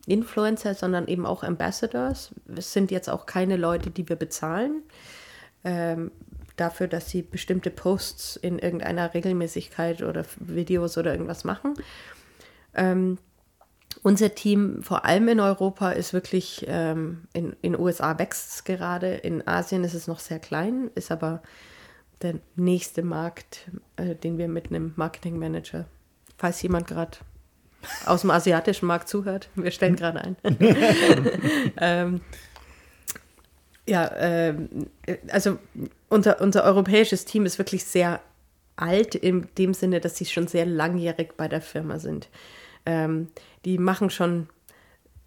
[0.07, 2.33] Influencer, sondern eben auch Ambassadors.
[2.55, 4.83] Es sind jetzt auch keine Leute, die wir bezahlen.
[5.63, 6.11] Ähm,
[6.55, 11.73] dafür, dass sie bestimmte Posts in irgendeiner Regelmäßigkeit oder Videos oder irgendwas machen.
[12.73, 13.17] Ähm,
[14.03, 19.15] unser Team, vor allem in Europa, ist wirklich, ähm, in den USA wächst es gerade,
[19.15, 21.41] in Asien ist es noch sehr klein, ist aber
[22.21, 25.85] der nächste Markt, äh, den wir mit einem Marketingmanager,
[26.37, 27.17] falls jemand gerade
[28.05, 30.37] aus dem asiatischen Markt zuhört, wir stellen gerade ein.
[31.77, 32.21] ähm,
[33.87, 34.53] ja, äh,
[35.29, 35.57] also
[36.09, 38.21] unser, unser europäisches Team ist wirklich sehr
[38.75, 42.29] alt in dem Sinne, dass sie schon sehr langjährig bei der Firma sind.
[42.85, 43.27] Ähm,
[43.65, 44.47] die machen schon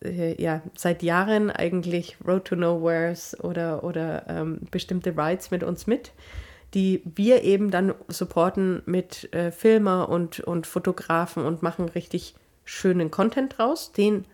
[0.02, 5.86] äh, ja, seit Jahren eigentlich Road to Nowheres oder, oder ähm, bestimmte Rides mit uns
[5.86, 6.12] mit,
[6.74, 13.10] die wir eben dann supporten mit äh, Filmer und, und Fotografen und machen richtig schönen
[13.10, 13.92] Content draus.
[13.92, 14.24] Den,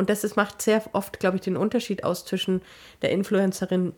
[0.00, 2.62] und das ist, macht sehr oft, glaube ich, den Unterschied aus zwischen
[3.02, 3.92] der Influencerin,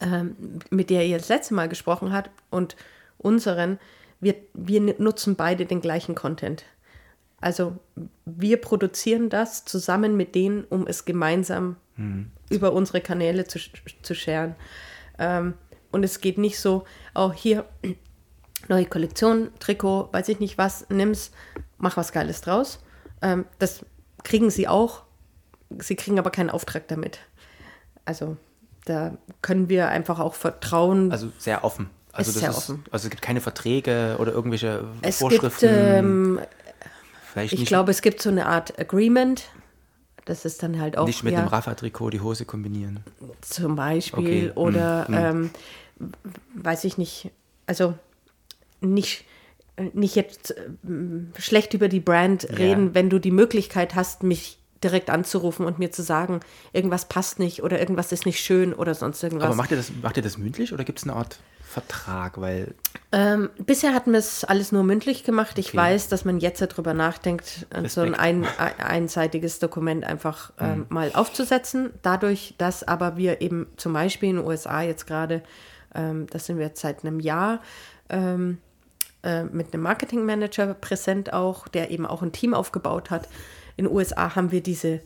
[0.00, 0.34] ähm,
[0.70, 2.74] mit der ihr das letzte Mal gesprochen habt, und
[3.16, 3.78] unseren.
[4.18, 6.64] Wir, wir nutzen beide den gleichen Content.
[7.40, 7.76] Also
[8.24, 12.32] wir produzieren das zusammen mit denen, um es gemeinsam hm.
[12.50, 13.60] über unsere Kanäle zu,
[14.02, 14.56] zu scheren.
[15.20, 15.54] Ähm,
[15.92, 17.66] und es geht nicht so, auch oh, hier
[18.68, 21.30] neue Kollektion, Trikot, weiß ich nicht was, nimm's,
[21.78, 22.80] mach was Geiles draus.
[23.22, 23.84] Ähm, das
[24.24, 25.03] kriegen sie auch.
[25.78, 27.18] Sie kriegen aber keinen Auftrag damit.
[28.04, 28.36] Also
[28.84, 31.10] da können wir einfach auch vertrauen.
[31.10, 31.90] Also sehr offen.
[32.12, 32.84] Also, ist sehr ist, offen.
[32.92, 35.66] also es gibt keine Verträge oder irgendwelche es Vorschriften.
[35.66, 36.40] Gibt, ähm,
[37.32, 39.48] Vielleicht ich glaube, es gibt so eine Art Agreement.
[40.24, 41.06] Das ist dann halt auch.
[41.06, 43.00] Nicht mit ja, dem Rafa-Trikot die Hose kombinieren.
[43.40, 44.50] Zum Beispiel.
[44.50, 44.52] Okay.
[44.54, 45.14] Oder hm.
[45.14, 45.50] Ähm,
[46.54, 47.30] weiß ich nicht.
[47.66, 47.94] Also
[48.80, 49.24] nicht,
[49.92, 50.60] nicht jetzt äh,
[51.38, 52.94] schlecht über die Brand reden, ja.
[52.94, 56.40] wenn du die Möglichkeit hast, mich direkt anzurufen und mir zu sagen,
[56.72, 59.46] irgendwas passt nicht oder irgendwas ist nicht schön oder sonst irgendwas.
[59.46, 62.40] Aber macht ihr das, macht ihr das mündlich oder gibt es eine Art Vertrag?
[62.40, 62.74] Weil
[63.10, 65.58] ähm, bisher hatten wir es alles nur mündlich gemacht.
[65.58, 65.78] Ich okay.
[65.78, 67.90] weiß, dass man jetzt darüber nachdenkt, Respekt.
[67.90, 68.46] so ein, ein,
[68.78, 70.86] einseitiges Dokument einfach ähm, mhm.
[70.90, 71.90] mal aufzusetzen.
[72.02, 75.42] Dadurch, dass aber wir eben zum Beispiel in den USA jetzt gerade,
[75.94, 77.60] ähm, das sind wir jetzt seit einem Jahr,
[78.10, 78.58] ähm,
[79.22, 83.26] äh, mit einem Marketingmanager präsent auch, der eben auch ein Team aufgebaut hat
[83.76, 85.00] in den USA haben wir diese,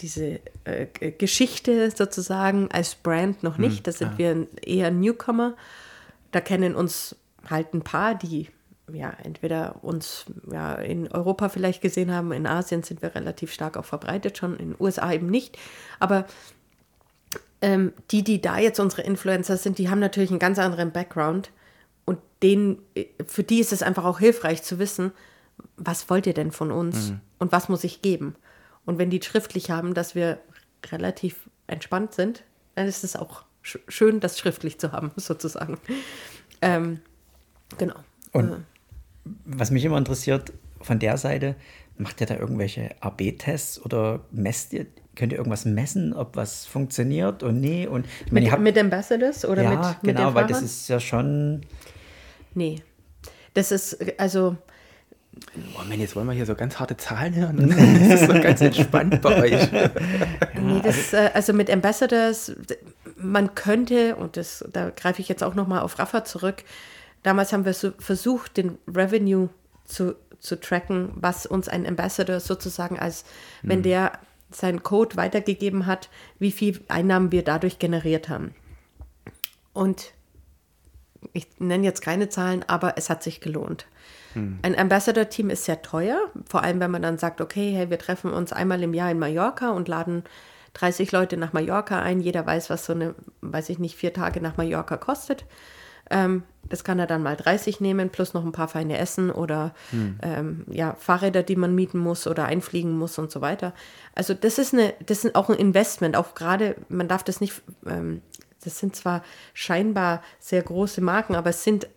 [0.00, 3.78] diese äh, Geschichte sozusagen als Brand noch nicht.
[3.78, 4.18] Hm, da sind ja.
[4.18, 5.54] wir eher Newcomer.
[6.32, 7.16] Da kennen uns
[7.48, 8.48] halt ein paar, die
[8.92, 13.76] ja entweder uns ja, in Europa vielleicht gesehen haben, in Asien sind wir relativ stark
[13.76, 15.58] auch verbreitet schon, in den USA eben nicht.
[15.98, 16.26] Aber
[17.60, 21.50] ähm, die, die da jetzt unsere Influencer sind, die haben natürlich einen ganz anderen Background.
[22.04, 25.12] Und denen, äh, für die ist es einfach auch hilfreich zu wissen,
[25.76, 27.20] was wollt ihr denn von uns mhm.
[27.38, 28.34] und was muss ich geben?
[28.84, 30.38] Und wenn die schriftlich haben, dass wir
[30.90, 32.44] relativ entspannt sind,
[32.74, 35.78] dann ist es auch sch schön, das schriftlich zu haben, sozusagen.
[36.62, 37.00] Ähm,
[37.76, 37.96] genau.
[38.32, 38.64] Und
[39.44, 41.56] was mich immer interessiert, von der Seite,
[41.96, 47.42] macht ihr da irgendwelche AB-Tests oder messt ihr, könnt ihr irgendwas messen, ob was funktioniert
[47.42, 47.86] und nee?
[47.86, 51.00] Und, mit, meine, habt, mit Ambassadors oder ja, mit, mit genau, weil das ist ja
[51.00, 51.62] schon.
[52.54, 52.82] Nee.
[53.54, 54.56] Das ist, also
[55.76, 57.58] Oh Mann, jetzt wollen wir hier so ganz harte Zahlen hören.
[58.08, 59.72] Das ist doch ganz entspannt bei euch.
[60.60, 62.52] nee, das, äh, also mit Ambassadors,
[63.16, 66.64] man könnte, und das, da greife ich jetzt auch nochmal auf Rafa zurück,
[67.22, 69.48] damals haben wir so versucht, den Revenue
[69.84, 73.24] zu, zu tracken, was uns ein Ambassador sozusagen als,
[73.62, 73.68] mhm.
[73.68, 74.12] wenn der
[74.50, 78.54] seinen Code weitergegeben hat, wie viel Einnahmen wir dadurch generiert haben.
[79.72, 80.12] Und
[81.32, 83.86] ich nenne jetzt keine Zahlen, aber es hat sich gelohnt.
[84.34, 84.58] Hm.
[84.62, 88.32] Ein Ambassador-Team ist sehr teuer, vor allem wenn man dann sagt, okay, hey, wir treffen
[88.32, 90.24] uns einmal im Jahr in Mallorca und laden
[90.74, 92.20] 30 Leute nach Mallorca ein.
[92.20, 95.44] Jeder weiß, was so eine, weiß ich nicht, vier Tage nach Mallorca kostet.
[96.10, 99.74] Ähm, das kann er dann mal 30 nehmen, plus noch ein paar feine Essen oder
[99.90, 100.18] hm.
[100.22, 103.74] ähm, ja, Fahrräder, die man mieten muss oder einfliegen muss und so weiter.
[104.14, 107.62] Also das ist eine, das ist auch ein Investment, auch gerade, man darf das nicht,
[107.86, 108.22] ähm,
[108.62, 109.22] das sind zwar
[109.54, 111.88] scheinbar sehr große Marken, aber es sind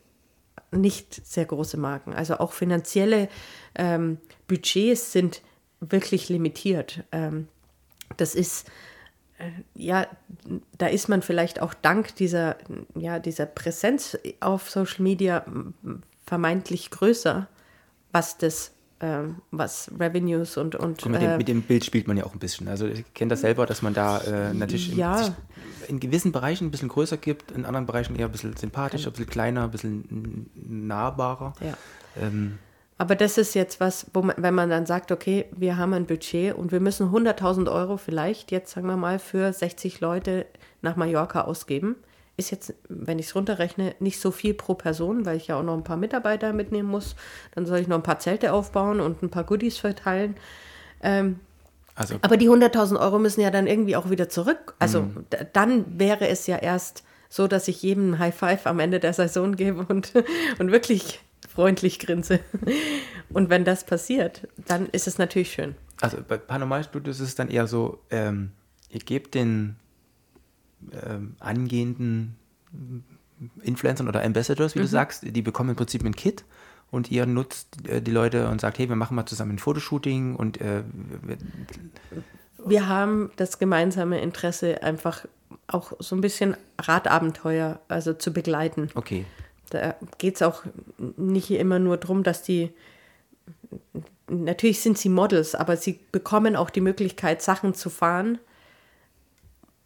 [0.72, 2.14] nicht sehr große Marken.
[2.14, 3.30] Also auch finanzielle
[3.76, 5.42] ähm, Budgets sind
[5.80, 7.04] wirklich limitiert.
[7.12, 7.48] Ähm,
[8.18, 8.68] das ist,
[9.38, 10.08] äh, ja,
[10.78, 12.58] da ist man vielleicht auch dank dieser,
[12.96, 15.46] ja, dieser Präsenz auf Social Media
[16.26, 17.48] vermeintlich größer,
[18.12, 20.76] was das ähm, was Revenues und.
[20.76, 22.68] und mit, dem, äh, mit, dem, Bild spielt man ja auch ein bisschen.
[22.68, 25.26] Also ich kenne das selber, dass man da äh, natürlich ja.
[25.26, 25.34] in,
[25.88, 29.14] in, gewissen Bereichen ein bisschen größer gibt, in anderen Bereichen eher ein bisschen sympathischer, ein
[29.14, 31.54] bisschen kleiner, ein bisschen nahbarer.
[31.62, 31.74] Ja.
[32.22, 32.60] Ähm,
[32.98, 36.06] aber das ist jetzt was, wo man, wenn man dann sagt, okay, wir haben ein
[36.06, 40.46] Budget und wir müssen 100.000 Euro vielleicht jetzt, sagen wir mal, für 60 Leute
[40.84, 41.96] nach Mallorca ausgeben
[42.42, 45.64] ist jetzt, wenn ich es runterrechne, nicht so viel pro Person, weil ich ja auch
[45.64, 47.16] noch ein paar Mitarbeiter mitnehmen muss.
[47.56, 50.36] Dann soll ich noch ein paar Zelte aufbauen und ein paar Goodies verteilen.
[51.02, 51.40] Ähm,
[51.96, 54.76] also, aber die 100.000 Euro müssen ja dann irgendwie auch wieder zurück.
[54.80, 55.26] Also mhm.
[55.54, 59.56] dann wäre es ja erst so, dass ich jedem High Five am Ende der Saison
[59.56, 60.14] gebe und,
[60.60, 62.40] und wirklich freundlich grinse.
[63.34, 65.76] Und wenn das passiert, dann ist es natürlich schön.
[66.02, 68.52] Also bei Paranormal Studios ist es dann eher so, ähm,
[68.90, 69.78] ihr gebt den
[71.06, 72.36] ähm, angehenden
[73.63, 74.84] Influencern oder Ambassadors, wie mhm.
[74.84, 76.44] du sagst, die bekommen im Prinzip ein Kit
[76.91, 80.36] und ihr nutzt äh, die Leute und sagt, hey, wir machen mal zusammen ein Fotoshooting
[80.36, 80.84] und äh,
[81.24, 81.38] wir,
[82.65, 85.26] wir haben das gemeinsame Interesse, einfach
[85.67, 88.89] auch so ein bisschen Radabenteuer also zu begleiten.
[88.96, 89.26] Okay.
[89.70, 90.63] Da geht es auch
[91.17, 92.72] nicht immer nur darum, dass die,
[94.28, 98.38] natürlich sind sie Models, aber sie bekommen auch die Möglichkeit, Sachen zu fahren,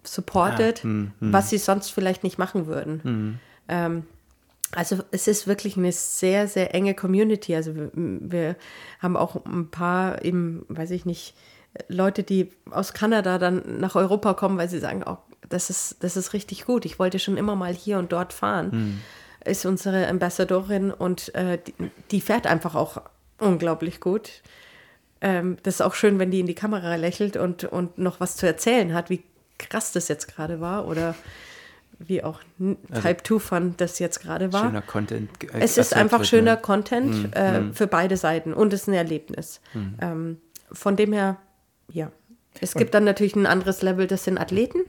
[0.08, 1.34] supported, ah, hm, hm.
[1.34, 3.04] was sie sonst vielleicht nicht machen würden.
[3.04, 3.40] Hm.
[3.68, 4.04] Ähm,
[4.72, 7.56] also es ist wirklich eine sehr, sehr enge Community.
[7.56, 8.56] Also wir, wir
[9.00, 11.36] haben auch ein paar eben, weiß ich nicht,
[11.88, 15.18] Leute, die aus Kanada dann nach Europa kommen, weil sie sagen, oh,
[15.50, 16.86] das ist, das ist richtig gut.
[16.86, 18.72] Ich wollte schon immer mal hier und dort fahren.
[18.72, 19.02] Hm.
[19.46, 21.74] Ist unsere Ambassadorin und äh, die,
[22.12, 23.02] die, fährt einfach auch
[23.38, 24.42] unglaublich gut.
[25.22, 28.38] Ähm, das ist auch schön, wenn die in die Kamera lächelt und, und noch was
[28.38, 29.24] zu erzählen hat, wie
[29.58, 31.16] krass das jetzt gerade war oder
[32.00, 34.66] wie auch also, Type 2 Fun das jetzt gerade war.
[34.66, 35.30] Schöner Content.
[35.44, 36.62] Äh, es ist einfach wird, schöner ne?
[36.62, 37.74] Content hm, äh, hm.
[37.74, 39.62] für beide Seiten und es ist ein Erlebnis.
[39.72, 39.96] Hm.
[40.02, 40.38] Ähm,
[40.72, 41.38] von dem her,
[41.90, 42.12] ja.
[42.62, 44.80] Es gibt dann natürlich ein anderes Level, das sind Athleten,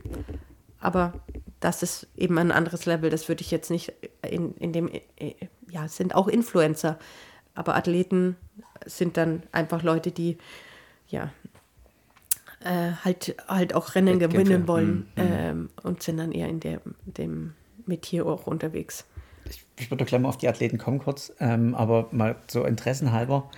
[0.78, 1.14] aber
[1.58, 5.34] das ist eben ein anderes Level, das würde ich jetzt nicht in, in dem, äh,
[5.68, 6.96] ja, sind auch Influencer,
[7.54, 8.36] aber Athleten
[8.84, 10.38] sind dann einfach Leute, die
[11.08, 11.32] ja
[12.66, 14.38] äh, halt, halt auch Rennen Wettkämpfe.
[14.38, 15.22] gewinnen wollen mhm.
[15.30, 17.54] ähm, und sind dann eher in der, dem
[17.86, 19.04] Metier auch unterwegs.
[19.48, 23.48] Ich, ich würde gleich mal auf die Athleten kommen kurz, ähm, aber mal so interessenhalber,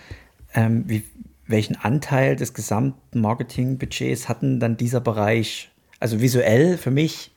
[0.54, 1.04] ähm, wie,
[1.46, 5.70] welchen Anteil des gesamten Marketingbudgets hatten dann dieser Bereich?
[5.98, 7.32] Also visuell für mich,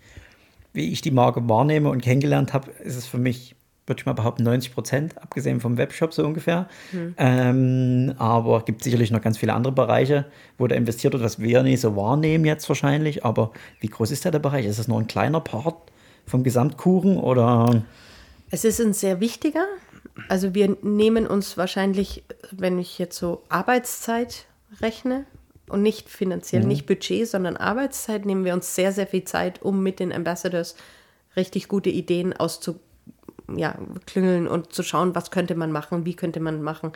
[0.73, 3.55] wie ich die Marke wahrnehme und kennengelernt habe, ist es für mich,
[3.87, 6.67] würde ich mal behaupten, 90 Prozent, abgesehen vom Webshop so ungefähr.
[6.91, 7.15] Mhm.
[7.17, 10.25] Ähm, aber es gibt sicherlich noch ganz viele andere Bereiche,
[10.57, 13.25] wo da investiert wird, was wir nicht so wahrnehmen jetzt wahrscheinlich.
[13.25, 14.65] Aber wie groß ist da der Bereich?
[14.65, 15.91] Ist das nur ein kleiner Part
[16.25, 17.83] vom Gesamtkuchen oder?
[18.51, 19.65] Es ist ein sehr wichtiger,
[20.27, 24.45] also wir nehmen uns wahrscheinlich, wenn ich jetzt so Arbeitszeit
[24.81, 25.25] rechne
[25.69, 26.67] und nicht finanziell, mhm.
[26.67, 30.75] nicht Budget, sondern Arbeitszeit, nehmen wir uns sehr, sehr viel Zeit, um mit den Ambassadors
[31.35, 32.90] richtig gute Ideen auszuklüngeln
[33.57, 36.91] ja, und zu schauen, was könnte man machen, wie könnte man machen,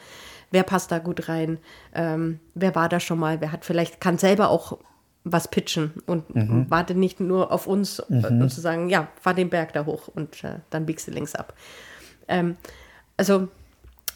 [0.52, 1.58] wer passt da gut rein,
[1.94, 4.78] ähm, wer war da schon mal, wer hat vielleicht, kann selber auch
[5.24, 6.68] was pitchen und mhm.
[6.70, 8.42] warte nicht nur auf uns mhm.
[8.42, 11.34] und zu sagen, ja, fahr den Berg da hoch und äh, dann biegst du links
[11.36, 11.54] ab.
[12.28, 12.58] Ähm,
[13.18, 13.48] also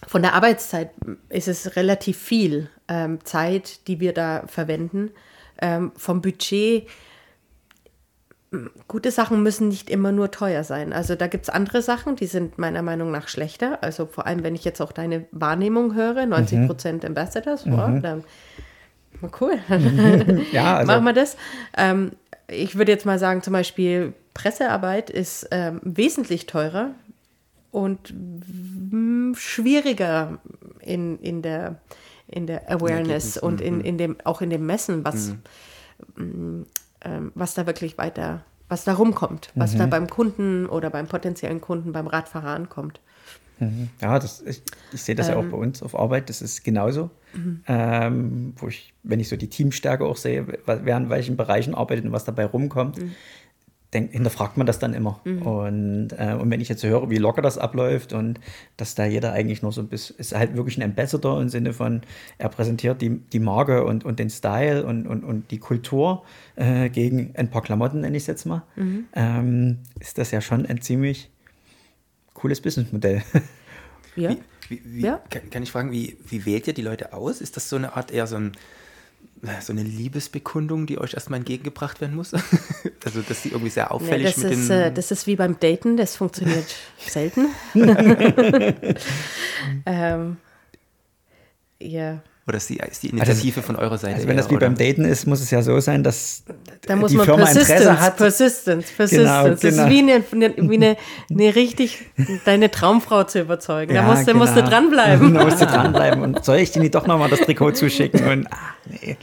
[0.07, 0.91] von der Arbeitszeit
[1.29, 5.11] ist es relativ viel ähm, Zeit, die wir da verwenden.
[5.61, 6.87] Ähm, vom Budget,
[8.87, 10.91] gute Sachen müssen nicht immer nur teuer sein.
[10.91, 13.83] Also da gibt es andere Sachen, die sind meiner Meinung nach schlechter.
[13.83, 17.09] Also vor allem, wenn ich jetzt auch deine Wahrnehmung höre, 90 Prozent mhm.
[17.09, 17.73] Ambassadors, mhm.
[17.73, 18.23] Wow, dann,
[19.39, 19.59] cool.
[20.51, 20.91] ja, also.
[20.91, 21.37] Machen wir das.
[21.77, 22.11] Ähm,
[22.47, 26.91] ich würde jetzt mal sagen, zum Beispiel Pressearbeit ist ähm, wesentlich teurer
[27.71, 28.13] und
[29.35, 30.39] schwieriger
[30.79, 31.75] in, in, der,
[32.27, 33.81] in der Awareness und in, mhm.
[33.81, 35.35] in dem, auch in dem Messen, was,
[36.15, 36.65] mhm.
[37.03, 39.79] Ähm, was da wirklich weiter, was da rumkommt, was mhm.
[39.79, 42.99] da beim Kunden oder beim potenziellen Kunden, beim Radfahrer ankommt.
[43.59, 43.89] Mhm.
[44.01, 44.61] Ja, das, ich,
[44.93, 45.51] ich sehe das ähm, ja auch ähm.
[45.51, 47.09] bei uns auf Arbeit, das ist genauso.
[47.33, 47.63] Mhm.
[47.67, 52.05] Ähm, wo ich, wenn ich so die Teamstärke auch sehe, wer in welchen Bereichen arbeitet
[52.05, 53.15] und was dabei rumkommt, mhm
[53.93, 55.19] denk, hinterfragt man das dann immer.
[55.23, 55.41] Mhm.
[55.41, 58.39] Und, äh, und wenn ich jetzt höre, wie locker das abläuft und
[58.77, 61.73] dass da jeder eigentlich nur so ein bisschen, ist halt wirklich ein Ambassador im Sinne
[61.73, 62.01] von,
[62.37, 66.23] er präsentiert die, die Marke und, und den Style und, und, und die Kultur
[66.55, 69.05] äh, gegen ein paar Klamotten, nenne ich es jetzt mal, mhm.
[69.13, 71.31] ähm, ist das ja schon ein ziemlich
[72.33, 73.23] cooles Businessmodell.
[74.15, 74.31] Ja.
[74.31, 74.37] Wie,
[74.69, 75.21] wie, wie, ja.
[75.29, 77.41] Kann, kann, ich fragen, wie, wie wählt ihr die Leute aus?
[77.41, 78.51] Ist das so eine Art eher so ein
[79.61, 82.33] so eine Liebesbekundung, die euch erstmal entgegengebracht werden muss?
[83.05, 85.59] also, dass die irgendwie sehr auffällig ja, das mit ist, äh, Das ist wie beim
[85.59, 87.47] Daten, das funktioniert selten.
[89.85, 90.37] ähm,
[91.79, 92.21] ja.
[92.47, 94.15] Oder ist die, ist die Initiative also, von eurer Seite?
[94.15, 94.67] Also wenn das wie oder?
[94.67, 96.43] beim Daten ist, muss es ja so sein, dass
[96.87, 98.17] da muss die man Firma Interesse hat.
[98.17, 99.29] Persistence, Persistence.
[99.29, 99.83] Genau, das genau.
[99.83, 100.23] ist wie, eine,
[100.69, 100.97] wie eine,
[101.29, 102.07] eine richtig
[102.45, 103.93] deine Traumfrau zu überzeugen.
[103.93, 104.39] Ja, da musst, genau.
[104.39, 105.33] musst du dranbleiben.
[105.33, 106.23] Da musst du dranbleiben.
[106.23, 108.27] Und soll ich dir nicht doch nochmal das Trikot zuschicken?
[108.27, 109.17] Und ach, nee.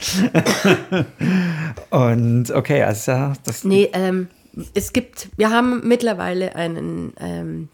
[1.89, 3.65] und okay, also das.
[3.65, 4.29] Nee, ähm,
[4.73, 7.69] es gibt, wir haben mittlerweile einen ähm,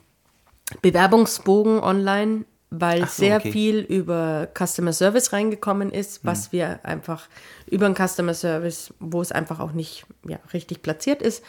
[0.81, 2.45] Bewerbungsbogen online
[2.75, 3.51] weil so, sehr okay.
[3.51, 6.51] viel über Customer Service reingekommen ist, was hm.
[6.53, 7.27] wir einfach
[7.67, 11.43] über den Customer Service, wo es einfach auch nicht ja, richtig platziert ist.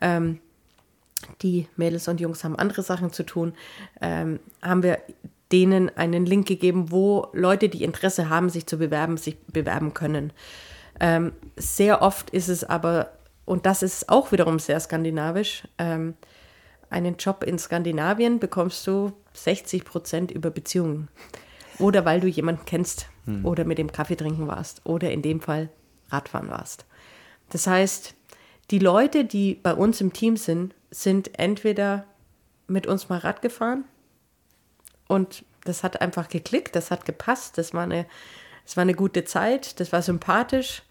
[0.00, 0.40] Ähm,
[1.42, 3.54] die Mädels und Jungs haben andere Sachen zu tun,
[4.00, 4.98] ähm, haben wir
[5.52, 10.32] denen einen Link gegeben, wo Leute, die Interesse haben, sich zu bewerben, sich bewerben können.
[10.98, 13.12] Ähm, sehr oft ist es aber,
[13.44, 16.14] und das ist auch wiederum sehr skandinavisch, ähm,
[16.94, 21.08] einen Job in Skandinavien bekommst du 60 Prozent über Beziehungen.
[21.80, 23.44] Oder weil du jemanden kennst hm.
[23.44, 25.70] oder mit dem Kaffee trinken warst oder in dem Fall
[26.10, 26.86] Radfahren warst.
[27.50, 28.14] Das heißt,
[28.70, 32.04] die Leute, die bei uns im Team sind, sind entweder
[32.68, 33.84] mit uns mal Rad gefahren
[35.08, 38.06] und das hat einfach geklickt, das hat gepasst, das war eine,
[38.64, 40.82] das war eine gute Zeit, das war sympathisch,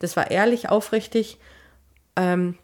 [0.00, 1.38] das war ehrlich, aufrichtig
[2.16, 2.58] ähm,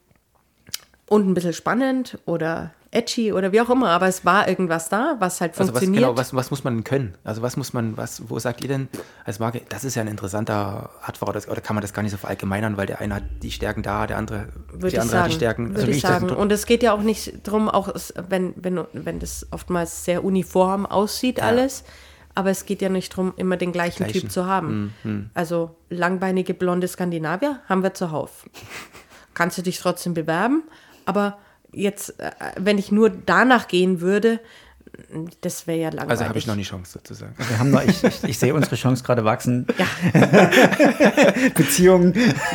[1.09, 5.17] und ein bisschen spannend oder edgy oder wie auch immer, aber es war irgendwas da,
[5.19, 6.03] was halt also funktioniert.
[6.03, 7.15] Was, genau, was, was muss man können?
[7.23, 8.89] Also was muss man, was, wo sagt ihr denn
[9.25, 12.13] als Marke, das ist ja ein interessanter Radfahrer, das, oder kann man das gar nicht
[12.13, 15.25] so verallgemeinern, weil der eine hat die Stärken da, der andere, Würde die andere sagen,
[15.25, 15.69] hat die Stärken.
[15.71, 16.31] Würde also ich sagen.
[16.31, 17.93] Und es geht ja auch nicht darum, auch
[18.29, 21.45] wenn, wenn, wenn das oftmals sehr uniform aussieht ja.
[21.45, 21.85] alles,
[22.35, 24.21] aber es geht ja nicht darum, immer den gleichen, gleichen.
[24.21, 24.95] Typ zu haben.
[25.03, 25.31] Mhm.
[25.35, 28.49] Also langbeinige blonde Skandinavier haben wir zuhauf.
[29.35, 30.63] Kannst du dich trotzdem bewerben,
[31.05, 31.39] aber
[31.73, 34.41] jetzt, äh, wenn ich nur danach gehen würde,
[35.41, 36.11] das wäre ja langweilig.
[36.11, 37.35] Also habe ich noch die Chance sozusagen.
[37.37, 39.67] Wir haben noch, ich, ich, ich sehe unsere Chance gerade wachsen.
[39.79, 40.51] Ja.
[41.55, 42.15] Beziehungen.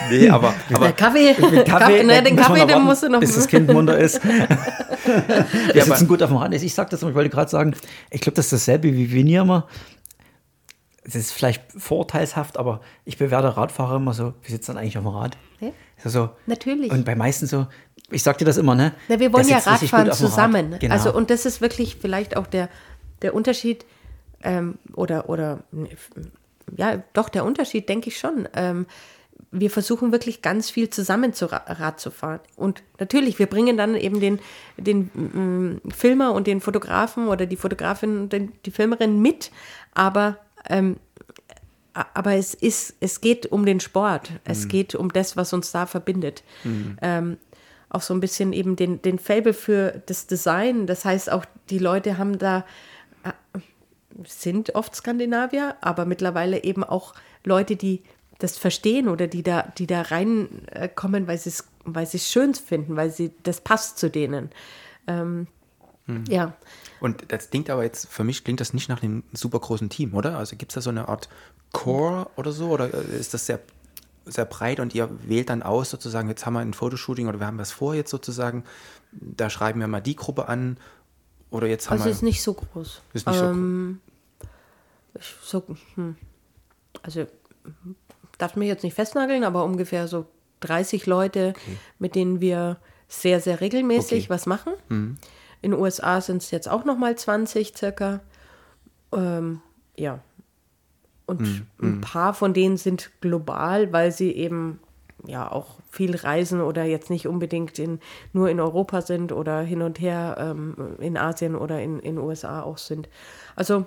[0.10, 3.20] Nee, aber, aber Kaffee, Kaffee, Kaffee ne, den Kaffee, den musst du noch.
[3.20, 4.24] Bis das Kind munter ist.
[4.26, 6.54] Wir ja, sitzen gut auf dem Rad.
[6.54, 7.76] Ich sage das, ich wollte gerade sagen,
[8.10, 9.68] ich glaube, das ist dasselbe wie wir immer.
[11.06, 15.04] Es ist vielleicht vorteilshaft, aber ich bewerte Radfahrer immer so, wie sitzt dann eigentlich auf
[15.04, 15.38] dem Rad?
[15.60, 15.70] Ja.
[16.06, 16.92] So, Natürlich.
[16.92, 17.68] Und bei meisten so,
[18.14, 18.94] ich sag dir das immer, ne?
[19.08, 20.74] Na, wir wollen ja Radfahren zusammen.
[20.74, 20.80] Rad.
[20.80, 20.94] Genau.
[20.94, 22.70] Also, und das ist wirklich vielleicht auch der,
[23.22, 23.86] der Unterschied,
[24.44, 25.60] ähm, oder, oder,
[26.76, 28.48] ja, doch, der Unterschied, denke ich schon.
[28.54, 28.86] Ähm,
[29.52, 32.40] wir versuchen wirklich ganz viel zusammen zu Rad zu fahren.
[32.56, 34.40] Und natürlich, wir bringen dann eben den,
[34.78, 39.52] den mm, Filmer und den Fotografen oder die Fotografin und den, die Filmerin mit,
[39.94, 40.38] aber
[40.70, 40.98] ähm,
[41.94, 44.32] aber es ist, es geht um den Sport.
[44.46, 44.70] Es mhm.
[44.70, 46.44] geht um das, was uns da verbindet.
[46.64, 46.98] Mhm.
[47.02, 47.38] Ähm,
[47.94, 50.88] auch so ein bisschen eben den, den Fable für das Design.
[50.88, 52.66] Das heißt, auch die Leute haben da,
[53.24, 53.32] äh,
[54.26, 57.14] sind oft Skandinavier, aber mittlerweile eben auch
[57.46, 58.04] Leute, die
[58.40, 62.54] das verstehen oder die da, die da reinkommen, weil sie es weil sie es schön
[62.54, 64.50] finden, weil sie das passt zu denen.
[65.08, 65.48] Ähm,
[66.08, 66.24] mhm.
[66.30, 66.54] Ja.
[67.00, 70.14] Und das klingt aber jetzt, für mich klingt das nicht nach einem super großen Team,
[70.14, 70.38] oder?
[70.38, 71.30] Also gibt es da so eine Art
[71.74, 72.70] Core oder so?
[72.70, 73.60] Oder ist das sehr,
[74.26, 77.48] sehr breit und ihr wählt dann aus, sozusagen, jetzt haben wir ein Fotoshooting oder wir
[77.48, 78.64] haben was vor jetzt sozusagen,
[79.12, 80.78] da schreiben wir mal die Gruppe an
[81.50, 82.10] oder jetzt haben also wir.
[82.10, 83.02] Also ist nicht so groß.
[83.14, 84.00] Ist nicht ähm,
[85.20, 85.78] so groß.
[85.78, 86.16] So, hm.
[87.02, 87.28] Also
[88.38, 90.26] darf mich jetzt nicht festnageln, aber ungefähr so
[90.62, 91.78] 30 Leute, okay.
[92.00, 94.30] mit denen wir sehr, sehr regelmäßig okay.
[94.30, 94.74] was machen.
[94.90, 95.18] Mhm.
[95.62, 98.22] In den USA sind es jetzt auch noch mal 20 circa.
[99.14, 99.62] Ähm,
[99.96, 100.20] ja.
[101.26, 104.80] Und mm, ein paar von denen sind global, weil sie eben
[105.26, 108.00] ja auch viel reisen oder jetzt nicht unbedingt in,
[108.34, 112.62] nur in Europa sind oder hin und her ähm, in Asien oder in den USA
[112.62, 113.08] auch sind.
[113.56, 113.86] Also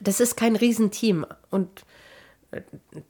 [0.00, 1.84] das ist kein Riesenteam und
[2.52, 2.62] äh,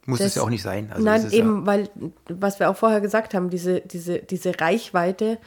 [0.05, 0.91] muss das, es ja auch nicht sein.
[0.91, 1.89] Also nein, eben, ja weil,
[2.29, 5.37] was wir auch vorher gesagt haben, diese, diese, diese Reichweite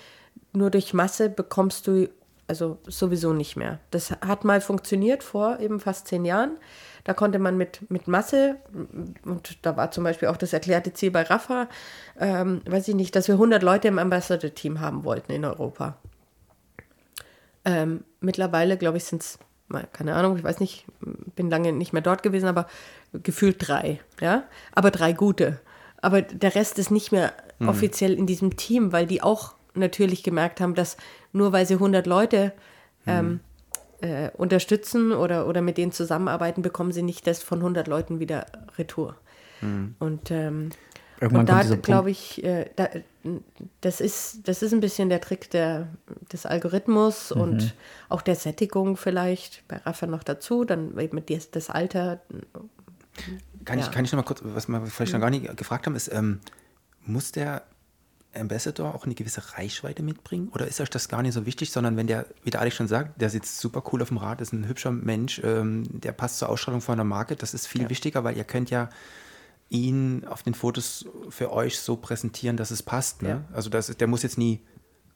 [0.52, 2.08] nur durch Masse bekommst du
[2.48, 3.78] also sowieso nicht mehr.
[3.90, 6.56] Das hat mal funktioniert vor eben fast zehn Jahren.
[7.04, 8.56] Da konnte man mit, mit Masse,
[9.24, 11.68] und da war zum Beispiel auch das erklärte Ziel bei Rafa,
[12.18, 15.96] ähm, weiß ich nicht, dass wir 100 Leute im Ambassador-Team haben wollten in Europa.
[17.64, 19.38] Ähm, mittlerweile, glaube ich, sind es,
[19.92, 20.86] keine Ahnung, ich weiß nicht,
[21.36, 22.66] bin lange nicht mehr dort gewesen, aber
[23.12, 25.60] gefühlt drei, ja, aber drei gute.
[26.00, 27.68] Aber der Rest ist nicht mehr mhm.
[27.68, 30.96] offiziell in diesem Team, weil die auch natürlich gemerkt haben, dass
[31.32, 32.52] nur weil sie 100 Leute
[33.06, 33.40] ähm,
[34.00, 38.46] äh, unterstützen oder, oder mit denen zusammenarbeiten, bekommen sie nicht das von 100 Leuten wieder
[38.76, 39.16] retour.
[39.60, 39.96] Mhm.
[39.98, 40.70] Und, ähm,
[41.20, 42.88] und da glaube ich, äh, da,
[43.80, 45.88] das, ist, das ist ein bisschen der Trick der,
[46.32, 47.40] des Algorithmus mhm.
[47.40, 47.74] und
[48.08, 52.20] auch der Sättigung vielleicht, bei Rafa noch dazu, dann eben das, das Alter.
[53.64, 53.84] Kann, ja.
[53.84, 56.12] ich, kann ich noch mal kurz, was wir vielleicht noch gar nicht gefragt haben, ist,
[56.12, 56.38] ähm,
[57.04, 57.62] muss der
[58.38, 60.48] Ambassador auch eine gewisse Reichweite mitbringen?
[60.52, 62.88] Oder ist euch das gar nicht so wichtig, sondern wenn der, wie der Alex schon
[62.88, 66.38] sagt, der sitzt super cool auf dem Rad, ist ein hübscher Mensch, ähm, der passt
[66.38, 67.90] zur Ausstrahlung von einer Marke, das ist viel ja.
[67.90, 68.88] wichtiger, weil ihr könnt ja
[69.70, 73.22] ihn auf den Fotos für euch so präsentieren, dass es passt.
[73.22, 73.28] Ne?
[73.28, 73.44] Ja.
[73.52, 74.60] Also das, der muss jetzt nie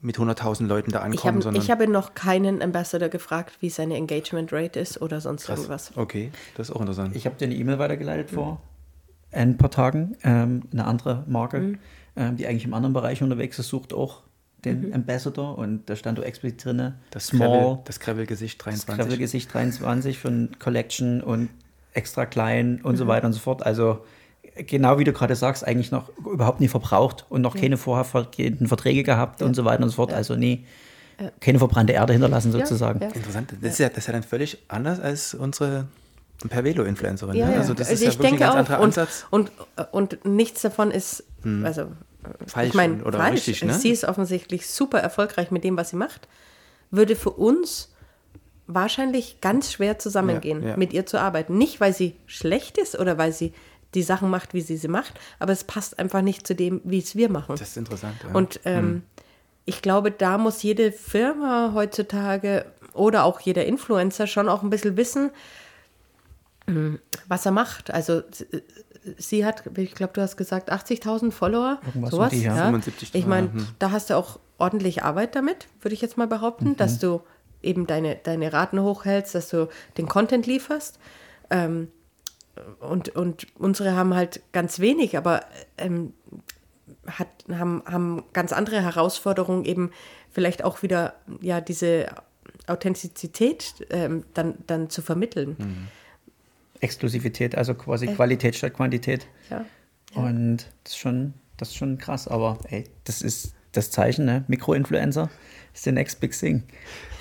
[0.00, 1.38] mit 100.000 Leuten da ankommen.
[1.38, 5.46] Ich habe, ich habe noch keinen Ambassador gefragt, wie seine Engagement Rate ist oder sonst
[5.46, 5.60] Krass.
[5.60, 5.92] irgendwas.
[5.96, 7.14] Okay, das ist auch interessant.
[7.14, 8.34] Ich habe dir eine E-Mail weitergeleitet mhm.
[8.34, 8.62] vor
[9.30, 11.58] ein paar Tagen, ähm, eine andere Marke.
[11.58, 11.78] Mhm
[12.16, 14.22] ähm, die eigentlich im anderen Bereich unterwegs ist, sucht auch
[14.64, 14.94] den mhm.
[14.94, 16.94] Ambassador und da stand du explizit drin.
[17.10, 17.80] Das Small.
[17.84, 18.86] das Gravel-Gesicht 23.
[18.86, 21.48] Das Gravel-Gesicht 23 von Collection und
[21.94, 22.98] extra klein und mhm.
[22.98, 23.64] so weiter und so fort.
[23.64, 24.04] Also
[24.56, 27.62] genau wie du gerade sagst, eigentlich noch überhaupt nie verbraucht und noch ja.
[27.62, 29.46] keine vorhergehenden Verträge gehabt ja.
[29.46, 30.10] und so weiter und so fort.
[30.10, 30.16] Ja.
[30.16, 30.64] Also nie
[31.40, 33.00] keine verbrannte Erde hinterlassen sozusagen.
[33.00, 33.52] Ja, Interessant.
[33.60, 35.86] Das ist, ja, das ist ja dann völlig anders als unsere
[36.50, 37.36] Per-Velo-Influencerin.
[37.36, 37.56] Ja, ne?
[37.58, 38.58] Also das ist ich ja wirklich denke ein ganz auch.
[38.58, 39.26] anderer Und, Ansatz.
[39.30, 39.52] und,
[39.92, 41.24] und nichts davon ist,
[41.64, 41.88] also
[42.46, 43.48] Falsch ich meine, oder falsch.
[43.48, 43.74] richtig, ne?
[43.74, 46.28] Sie ist offensichtlich super erfolgreich mit dem, was sie macht.
[46.92, 47.92] Würde für uns
[48.66, 50.76] wahrscheinlich ganz schwer zusammengehen, Ja, ja.
[50.76, 51.58] mit ihr zu arbeiten.
[51.58, 53.52] Nicht, weil sie schlecht ist oder weil sie
[53.94, 56.98] die Sachen macht, wie sie sie macht, aber es passt einfach nicht zu dem, wie
[57.00, 57.56] es wir machen.
[57.58, 58.14] Das ist interessant.
[58.26, 58.34] Ja.
[58.34, 59.02] Und ähm,
[59.64, 62.64] ich glaube, da muss jede Firma heutzutage
[62.94, 65.30] oder auch jeder Influencer schon auch ein bisschen wissen,
[67.28, 67.92] was er macht.
[67.92, 68.22] Also
[69.18, 71.80] sie hat, ich glaube, du hast gesagt, 80.000 Follower.
[71.86, 72.56] Irgendwas sowas, die, ja.
[72.56, 72.64] ja.
[72.64, 73.66] 75, Ich meine, hm.
[73.78, 77.22] da hast du auch ordentlich Arbeit damit, würde ich jetzt mal behaupten, dass du
[77.62, 80.98] eben deine, deine Raten hochhältst, dass du den Content lieferst.
[81.50, 81.88] Ähm,
[82.80, 85.44] und, und unsere haben halt ganz wenig, aber
[85.78, 86.12] ähm,
[87.06, 89.90] hat, haben, haben ganz andere Herausforderungen, eben
[90.30, 92.08] vielleicht auch wieder ja diese
[92.66, 95.56] Authentizität ähm, dann, dann zu vermitteln.
[96.82, 99.26] Exklusivität, also quasi Qualität statt Quantität.
[99.50, 99.64] Ja.
[100.14, 102.28] Und das ist schon, das ist schon krass.
[102.28, 104.44] Aber ey, das ist das Zeichen, ne?
[104.48, 105.30] Mikroinfluencer
[105.74, 106.62] ist the next big thing.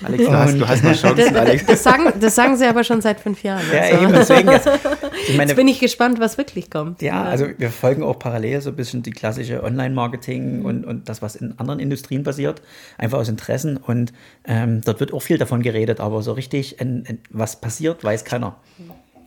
[0.04, 1.64] Alex, du hast, du hast mal Chancen, Alex.
[1.64, 3.62] Das sagen, das sagen sie aber schon seit fünf Jahren.
[3.72, 4.02] Ja, also.
[4.02, 4.50] eben deswegen.
[4.50, 4.68] Jetzt,
[5.28, 7.00] ich meine, Jetzt bin ich gespannt, was wirklich kommt.
[7.00, 11.22] Ja, also wir verfolgen auch parallel so ein bisschen die klassische Online-Marketing und, und das,
[11.22, 12.62] was in anderen Industrien passiert,
[12.98, 13.76] einfach aus Interessen.
[13.76, 14.12] Und
[14.44, 18.24] ähm, dort wird auch viel davon geredet, aber so richtig, in, in, was passiert, weiß
[18.24, 18.56] keiner.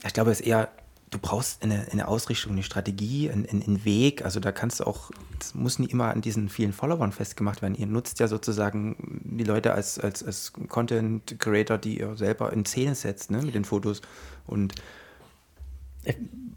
[0.06, 0.70] Ich glaube, es ist eher,
[1.10, 4.24] du brauchst eine, eine Ausrichtung, eine Strategie, einen, einen Weg.
[4.24, 7.76] Also da kannst du auch, das muss nie immer an diesen vielen Followern festgemacht werden.
[7.76, 12.66] Ihr nutzt ja sozusagen die Leute als, als, als Content Creator, die ihr selber in
[12.66, 14.02] Szene setzt, ne, mit den Fotos.
[14.46, 14.76] Und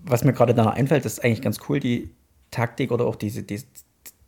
[0.04, 2.10] Was mir gerade da einfällt, ist eigentlich ganz cool, die
[2.50, 3.62] Taktik oder auch diese, die,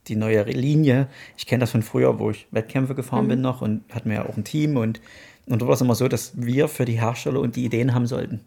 [0.08, 1.08] die neue Linie.
[1.36, 4.26] Ich kenne das von früher, wo ich Wettkämpfe gefahren bin noch und hatten wir ja
[4.26, 5.00] auch ein Team und,
[5.46, 8.06] und da war es immer so, dass wir für die Hersteller und die Ideen haben
[8.06, 8.40] sollten.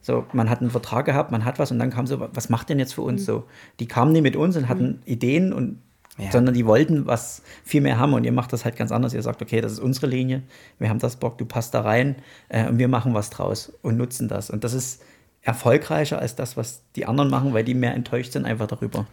[0.00, 2.68] So, man hat einen Vertrag gehabt, man hat was und dann kam so, was macht
[2.68, 3.44] denn jetzt für uns so?
[3.80, 5.78] Die kamen nicht mit uns und hatten Ideen und
[6.18, 6.30] Ja.
[6.30, 9.14] sondern die wollten was viel mehr haben und ihr macht das halt ganz anders.
[9.14, 10.42] Ihr sagt, okay, das ist unsere Linie,
[10.78, 12.16] wir haben das Bock, du passt da rein
[12.50, 14.50] äh, und wir machen was draus und nutzen das.
[14.50, 15.00] Und das ist
[15.40, 19.06] erfolgreicher als das, was die anderen machen, weil die mehr enttäuscht sind einfach darüber.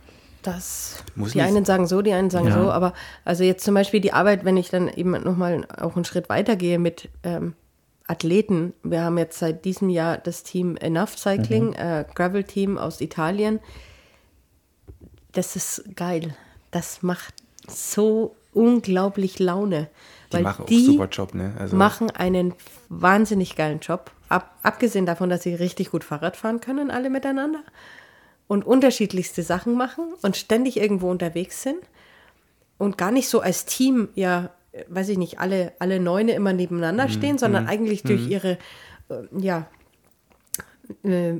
[0.44, 2.54] Das, Muss die nicht- einen sagen so, die einen sagen Ja.
[2.54, 2.94] so, aber
[3.26, 6.80] also jetzt zum Beispiel die Arbeit, wenn ich dann eben nochmal auch einen Schritt weitergehe
[6.80, 7.54] mit ähm,
[8.10, 8.74] Athleten.
[8.82, 13.60] Wir haben jetzt seit diesem Jahr das Team Enough Cycling, äh, Gravel-Team aus Italien.
[15.32, 16.36] Das ist geil.
[16.72, 17.36] Das macht
[17.68, 19.90] so unglaublich Laune.
[20.32, 21.54] die weil machen auch die super Job, ne?
[21.60, 22.56] Also, machen einen
[22.90, 24.12] wahnsinnig geilen Job.
[24.28, 27.62] Ab, abgesehen davon, dass sie richtig gut Fahrrad fahren können, alle miteinander.
[28.48, 31.80] Und unterschiedlichste Sachen machen und ständig irgendwo unterwegs sind.
[32.80, 34.50] Und gar nicht so als Team, ja,
[34.88, 38.58] weiß ich nicht, alle, alle Neune immer nebeneinander Mhm, stehen, sondern eigentlich durch ihre,
[39.10, 39.68] äh, ja,
[41.04, 41.36] äh,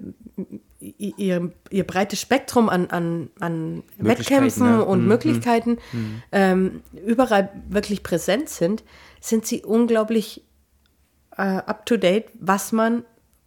[0.80, 4.80] ihr, ihr breites Spektrum an, an, an Wettkämpfen ja.
[4.82, 5.78] und Mhm, Möglichkeiten
[6.32, 8.84] ähm, überall wirklich präsent sind,
[9.20, 10.44] sind sie unglaublich
[11.36, 13.04] äh, up-to-date, was man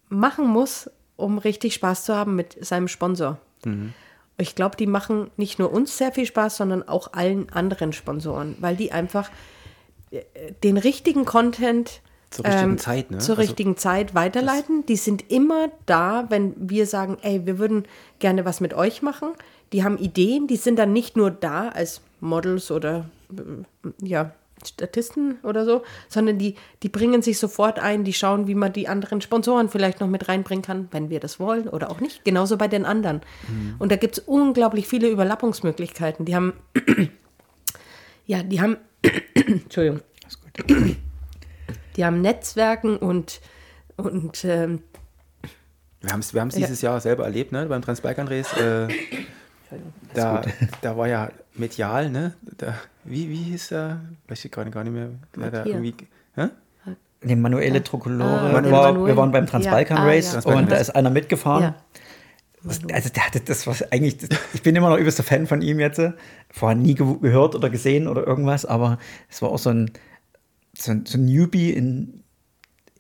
[0.09, 3.39] machen muss, um richtig Spaß zu haben mit seinem Sponsor.
[4.37, 8.57] Ich glaube, die machen nicht nur uns sehr viel Spaß, sondern auch allen anderen Sponsoren,
[8.61, 9.31] weil die einfach
[10.63, 12.01] den richtigen Content
[12.31, 13.19] Zur richtigen ähm, Zeit, ne?
[13.19, 14.87] zur Also- richtigen Zeit weiterleiten.
[14.87, 17.85] Die sind immer da, wenn wir sagen, ey, wir würden
[18.19, 19.31] gerne was mit euch machen.
[19.73, 24.33] Die haben Ideen, die sind dann nicht nur da als Models oder äh, ja,
[24.65, 26.55] Statisten oder so, sondern die,
[26.85, 30.29] die bringen sich sofort ein, die schauen, wie man die anderen Sponsoren vielleicht noch mit
[30.29, 32.25] reinbringen kann, wenn wir das wollen oder auch nicht.
[32.25, 33.23] Genauso bei den anderen.
[33.81, 36.27] Und da gibt es unglaublich viele Überlappungsmöglichkeiten.
[36.27, 36.53] Die haben,
[38.27, 38.77] ja, die haben,
[39.35, 40.01] Entschuldigung,
[41.97, 43.41] die haben Netzwerken und,
[43.97, 44.83] und ähm,
[46.01, 47.67] Wir haben es wir haben's dieses Jahr selber erlebt, ne?
[47.67, 48.53] beim Transbalkan Race.
[48.57, 48.89] Äh,
[50.15, 50.43] da,
[50.83, 52.35] da war ja medial, ne?
[52.59, 52.75] Da,
[53.05, 54.01] wie, wie hieß er?
[54.29, 55.09] Weiß ich gerade gar nicht mehr.
[55.37, 55.67] Der da Matthias.
[55.67, 55.95] irgendwie,
[56.37, 56.49] hä?
[57.25, 58.73] Die Manuele Trocolore, Ah, Manuel.
[58.73, 60.53] war, wir waren beim Transbalkan Ja, ah, Race ja.
[60.53, 60.89] Und da Race.
[60.89, 61.75] ist einer mitgefahren.
[62.65, 65.63] Das, also der hatte das was eigentlich, das, ich bin immer noch übelster Fan von
[65.63, 66.01] ihm jetzt.
[66.51, 68.99] Vorher nie ge gehört oder gesehen oder irgendwas, aber
[69.29, 69.91] es war auch so ein,
[70.77, 72.22] so ein, so ein Newbie in,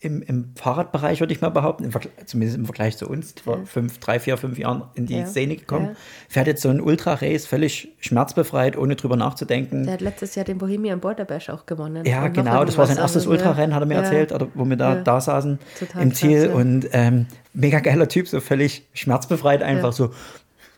[0.02, 1.92] im, im Fahrradbereich, würde ich mal behaupten, im
[2.26, 5.26] zumindest im Vergleich zu uns, vor fünf, drei, vier, fünf Jahren in die Ja.
[5.26, 5.90] Szene gekommen.
[5.90, 5.96] Ja.
[6.28, 9.84] Fährt jetzt so ein Ultra-Race, völlig schmerzbefreit, ohne drüber nachzudenken.
[9.84, 12.04] Der hat letztes Jahr den Bohemian Border Bash auch gewonnen.
[12.04, 14.00] Ja, Und genau, das war sein erstes Ultrarennen, hat er mir ja.
[14.02, 15.02] erzählt, wo wir da, Ja.
[15.02, 16.42] da saßen Total im Ziel.
[16.48, 16.54] klasse.
[16.56, 19.92] Und ähm, mega geiler Typ, so völlig schmerzbefreit, einfach Ja.
[19.92, 20.10] so,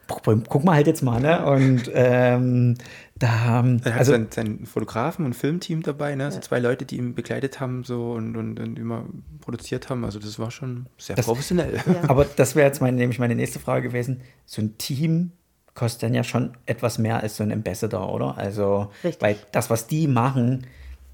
[0.07, 1.45] guck, guck mal halt jetzt mal, ne?
[1.47, 2.77] Und ähm,
[3.25, 6.27] Da, er hat also, seinen, seinen Fotografen und Filmteam dabei, ne?
[6.27, 6.43] Also ja.
[6.43, 9.07] zwei Leute, die ihn begleitet haben so und, und, und immer
[9.41, 10.05] produziert haben.
[10.05, 11.81] Also das war schon sehr das, professionell.
[11.87, 12.03] Ja.
[12.09, 14.21] Aber das wäre jetzt meine, nämlich meine nächste Frage gewesen.
[14.45, 15.33] So ein Team
[15.75, 18.37] kostet dann ja schon etwas mehr als so ein Ambassador, oder?
[18.37, 19.23] Also, Richtig.
[19.23, 20.67] weil das, was die machen,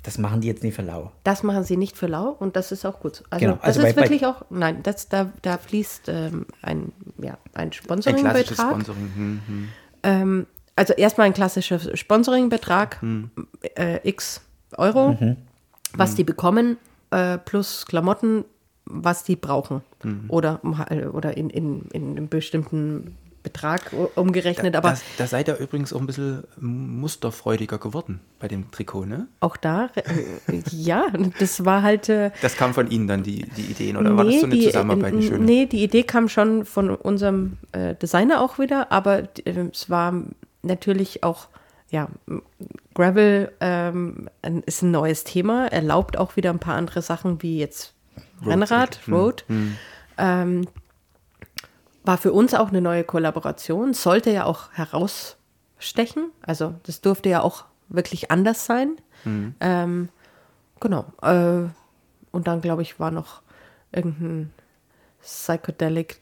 [0.03, 1.13] das machen die jetzt nicht für lau.
[1.23, 3.23] Das machen sie nicht für lau und das ist auch gut.
[3.31, 3.59] Also, genau.
[3.63, 6.91] also das ist bei, wirklich auch, nein, das, da, da fließt ähm, ein,
[7.23, 8.59] ja, ein Sponsoringbetrag.
[8.59, 9.13] Ein Sponsoring.
[9.15, 9.69] Hm, hm.
[10.03, 10.47] Ähm,
[10.81, 13.31] also erstmal ein klassischer Sponsoringbetrag, hm.
[13.77, 14.41] äh, x
[14.79, 15.37] Euro, mhm.
[15.93, 16.79] was die bekommen,
[17.11, 18.47] äh, plus Klamotten,
[18.87, 19.83] was die brauchen.
[20.03, 20.25] Mhm.
[20.29, 20.61] Oder,
[21.13, 24.75] oder in, in, in einem bestimmten Betrag umgerechnet.
[24.75, 29.29] aber da, da seid ihr übrigens auch ein bisschen musterfreudiger geworden bei dem Trikot, ne?
[29.41, 31.07] Auch da, äh, ja,
[31.39, 32.09] das war halt.
[32.09, 34.55] Äh, das kam von Ihnen dann, die, die Ideen, oder nee, war das so eine
[34.55, 35.13] die, Zusammenarbeit?
[35.13, 35.45] Eine schöne?
[35.45, 40.15] Nee, die Idee kam schon von unserem äh, Designer auch wieder, aber äh, es war
[40.63, 41.49] natürlich auch.
[41.91, 42.09] Ja,
[42.95, 44.31] Gravel ähm,
[44.65, 47.95] ist ein neues Thema, erlaubt auch wieder ein paar andere Sachen wie jetzt
[48.47, 49.45] Rennrad, Road.
[49.49, 49.57] Hm.
[49.57, 49.77] Hm.
[50.19, 50.69] Ähm,
[52.05, 56.31] war für uns auch eine neue Kollaboration, sollte ja auch herausstechen.
[56.43, 58.97] Also das durfte ja auch wirklich anders sein.
[59.25, 59.55] Mhm.
[59.61, 60.09] Ähm,
[60.81, 61.05] genau.
[61.23, 61.69] Äh,
[62.31, 63.43] und dann, glaube ich, war noch
[63.93, 64.53] irgendein
[65.21, 66.21] Psychedelic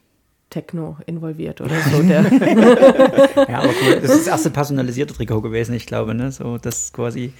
[0.49, 2.01] Techno involviert oder so.
[2.01, 3.99] ja, aber cool.
[4.01, 6.31] Das ist das erste personalisierte Trikot gewesen, ich glaube, ne?
[6.31, 7.33] So, das quasi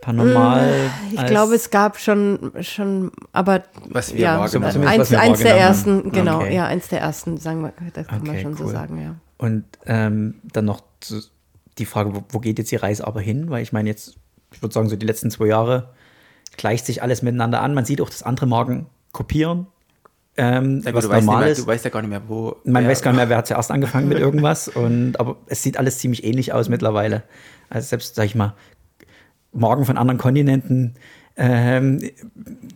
[0.00, 0.68] Paranormal.
[0.68, 4.86] Äh, ich glaube, es gab schon, schon aber was wir ja, wahrgenommen haben.
[4.86, 6.54] Eins, eins der ersten, genau, okay.
[6.54, 8.58] ja, eins der ersten, sagen wir, das kann okay, man schon cool.
[8.58, 9.16] so sagen, ja.
[9.38, 10.82] Und ähm, dann noch
[11.78, 13.50] die Frage, wo, wo, geht jetzt die Reise aber hin?
[13.50, 14.16] Weil ich meine, jetzt,
[14.52, 15.90] ich würde sagen, so die letzten zwei Jahre
[16.56, 17.74] gleicht sich alles miteinander an.
[17.74, 19.66] Man sieht auch, dass andere Marken kopieren.
[20.40, 21.64] Ähm, was du, normal weißt ist.
[21.64, 22.56] du weißt ja gar nicht mehr, wo.
[22.64, 24.68] Man weiß gar nicht mehr, wer hat zuerst angefangen mit irgendwas.
[24.68, 27.24] Und, aber es sieht alles ziemlich ähnlich aus mittlerweile.
[27.68, 28.54] Also selbst, sag ich mal,
[29.52, 30.94] Morgen von anderen Kontinenten
[31.36, 32.00] ähm,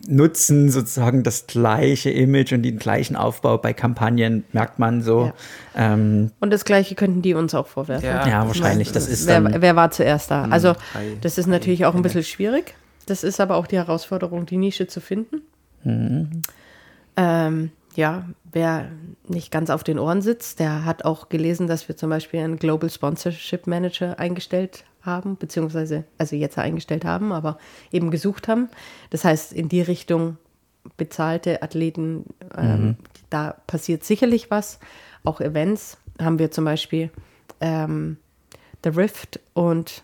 [0.07, 5.31] nutzen sozusagen das gleiche Image und den gleichen Aufbau bei Kampagnen, merkt man so.
[5.75, 5.93] Ja.
[5.93, 8.07] Ähm, und das gleiche könnten die uns auch vorwerfen.
[8.07, 8.91] Ja, ja wahrscheinlich.
[8.91, 10.45] Das ist wer, wer war zuerst da?
[10.45, 10.75] Hm, also
[11.21, 12.75] das ist natürlich auch ein bisschen schwierig.
[13.05, 15.41] Das ist aber auch die Herausforderung, die Nische zu finden.
[15.83, 16.41] Mhm.
[17.15, 18.91] Ähm, ja, wer
[19.27, 22.57] nicht ganz auf den Ohren sitzt, der hat auch gelesen, dass wir zum Beispiel einen
[22.57, 27.57] Global Sponsorship Manager eingestellt haben, beziehungsweise also jetzt eingestellt haben, aber
[27.91, 28.69] eben gesucht haben.
[29.09, 30.37] Das heißt, in die Richtung
[30.97, 32.25] bezahlte Athleten,
[32.57, 32.95] ähm, mhm.
[33.29, 34.79] da passiert sicherlich was.
[35.23, 37.09] Auch Events haben wir zum Beispiel
[37.61, 38.17] ähm,
[38.83, 40.03] The Rift und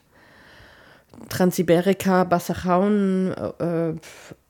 [1.28, 3.94] Transsiberica, Bassachaun, äh,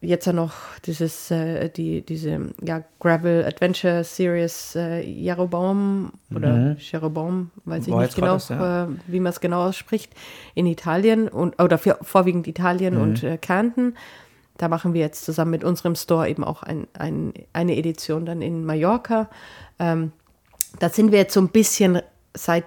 [0.02, 0.54] jetzt ja noch
[0.86, 6.78] dieses, äh, die, diese ja, Gravel Adventure Series äh, Jeroboam oder mhm.
[6.80, 8.84] Jeroboam, weiß ich War nicht genau, das, ja.
[8.84, 10.14] äh, wie man es genau ausspricht,
[10.56, 13.02] in Italien und oder für, vorwiegend Italien mhm.
[13.02, 13.96] und äh, Kärnten.
[14.58, 18.42] Da machen wir jetzt zusammen mit unserem Store eben auch ein, ein, eine Edition dann
[18.42, 19.30] in Mallorca.
[19.80, 20.12] Ähm,
[20.80, 22.02] da sind wir jetzt so ein bisschen
[22.36, 22.66] seit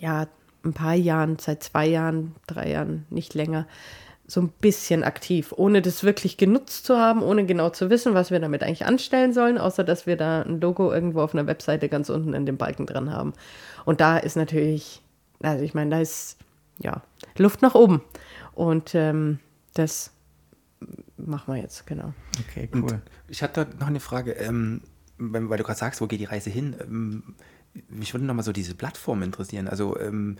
[0.00, 0.26] ja,
[0.64, 3.66] ein paar Jahren, seit zwei Jahren, drei Jahren, nicht länger,
[4.26, 8.30] so ein bisschen aktiv, ohne das wirklich genutzt zu haben, ohne genau zu wissen, was
[8.30, 11.88] wir damit eigentlich anstellen sollen, außer dass wir da ein Logo irgendwo auf einer Webseite
[11.88, 13.34] ganz unten in dem Balken dran haben.
[13.84, 15.02] Und da ist natürlich,
[15.42, 16.38] also ich meine, da ist
[16.78, 17.02] ja
[17.36, 18.02] Luft nach oben.
[18.54, 19.40] Und ähm,
[19.74, 20.10] das
[21.16, 22.14] machen wir jetzt, genau.
[22.48, 22.82] Okay, cool.
[22.82, 24.80] Und ich hatte noch eine Frage, ähm,
[25.18, 26.76] weil du gerade sagst, wo geht die Reise hin?
[26.80, 27.34] Ähm,
[27.88, 29.68] mich würde nochmal so diese Plattform interessieren.
[29.68, 30.38] Also ähm,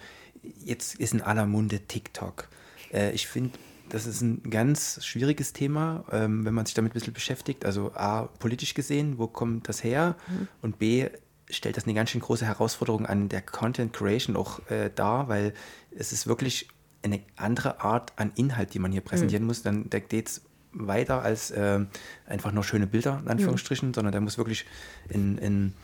[0.65, 2.49] jetzt ist in aller Munde TikTok.
[2.93, 3.59] Äh, ich finde,
[3.89, 7.65] das ist ein ganz schwieriges Thema, ähm, wenn man sich damit ein bisschen beschäftigt.
[7.65, 10.17] Also A, politisch gesehen, wo kommt das her?
[10.29, 10.49] Mhm.
[10.63, 11.09] Und B,
[11.51, 15.53] stellt das eine ganz schön große Herausforderung an der Content Creation auch äh, dar, weil
[15.91, 16.69] es ist wirklich
[17.03, 19.49] eine andere Art an Inhalt, die man hier präsentieren mhm.
[19.49, 19.63] muss.
[19.63, 21.81] Dann da geht es weiter als äh,
[22.27, 23.95] einfach nur schöne Bilder, in Anführungsstrichen, mhm.
[23.95, 24.65] sondern da muss wirklich
[25.09, 25.75] in, in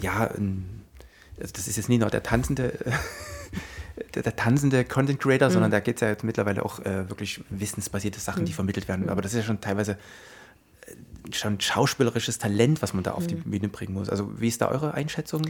[0.00, 0.83] ja, in
[1.40, 2.78] also das ist jetzt nicht nur der tanzende,
[4.14, 5.52] der, der tanzende Content Creator, mhm.
[5.52, 8.46] sondern da geht es ja jetzt mittlerweile auch äh, wirklich wissensbasierte Sachen, mhm.
[8.46, 9.08] die vermittelt werden.
[9.08, 9.92] Aber das ist ja schon teilweise
[10.86, 13.50] äh, schon schauspielerisches Talent, was man da auf die mhm.
[13.50, 14.08] Bühne bringen muss.
[14.08, 15.42] Also wie ist da eure Einschätzung?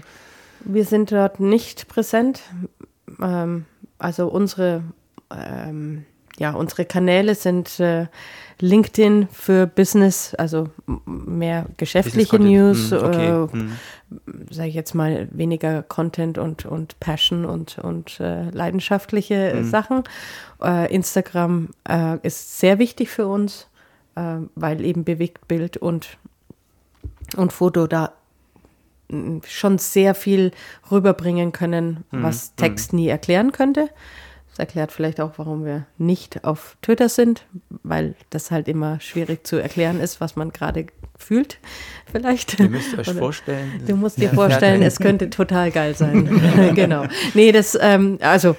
[0.64, 2.42] Wir sind dort nicht präsent.
[3.20, 3.66] Ähm,
[3.98, 4.82] also unsere
[5.30, 6.04] ähm,
[6.38, 8.06] ja, unsere Kanäle sind äh,
[8.60, 10.68] LinkedIn für Business, also
[11.06, 13.28] mehr geschäftliche News, hm, okay.
[13.28, 13.72] äh, hm.
[14.50, 19.64] Sage ich jetzt mal weniger Content und, und Passion und, und äh, leidenschaftliche hm.
[19.64, 20.04] Sachen.
[20.62, 23.68] Äh, Instagram äh, ist sehr wichtig für uns,
[24.14, 26.18] äh, weil eben Bewegtbild und,
[27.36, 28.12] und Foto da
[29.46, 30.50] schon sehr viel
[30.90, 32.56] rüberbringen können, hm, was hm.
[32.56, 33.90] Text nie erklären könnte.
[34.48, 37.44] Das erklärt vielleicht auch, warum wir nicht auf Twitter sind,
[37.82, 40.86] weil das halt immer schwierig zu erklären ist, was man gerade
[41.24, 41.58] fühlt,
[42.12, 42.58] vielleicht.
[42.58, 43.82] Ihr müsst euch Oder vorstellen.
[43.86, 46.40] Du musst dir vorstellen, es könnte total geil sein.
[46.74, 47.06] genau.
[47.34, 48.56] Nee, das, ähm, also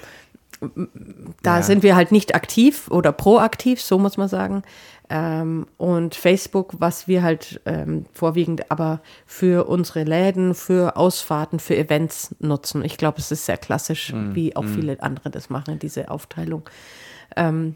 [1.44, 1.64] da ja.
[1.64, 4.64] sind wir halt nicht aktiv oder proaktiv, so muss man sagen.
[5.08, 11.78] Ähm, und Facebook, was wir halt ähm, vorwiegend aber für unsere Läden, für Ausfahrten, für
[11.78, 12.84] Events nutzen.
[12.84, 14.74] Ich glaube, es ist sehr klassisch, mm, wie auch mm.
[14.74, 16.68] viele andere das machen, diese Aufteilung.
[17.36, 17.76] Ähm,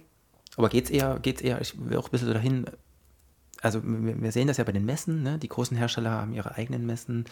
[0.57, 2.65] aber geht es eher, geht's eher, ich will auch ein bisschen dahin,
[3.61, 5.37] also wir sehen das ja bei den Messen, ne?
[5.37, 7.25] die großen Hersteller haben ihre eigenen Messen,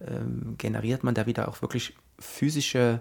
[0.00, 3.00] ähm, generiert man da wieder auch wirklich physische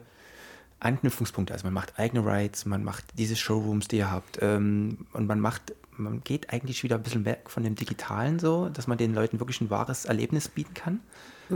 [0.80, 1.54] Anknüpfungspunkte.
[1.54, 5.40] Also man macht eigene Rides, man macht diese Showrooms, die ihr habt ähm, und man
[5.40, 9.14] macht man geht eigentlich wieder ein bisschen weg von dem Digitalen so, dass man den
[9.14, 11.00] Leuten wirklich ein wahres Erlebnis bieten kann?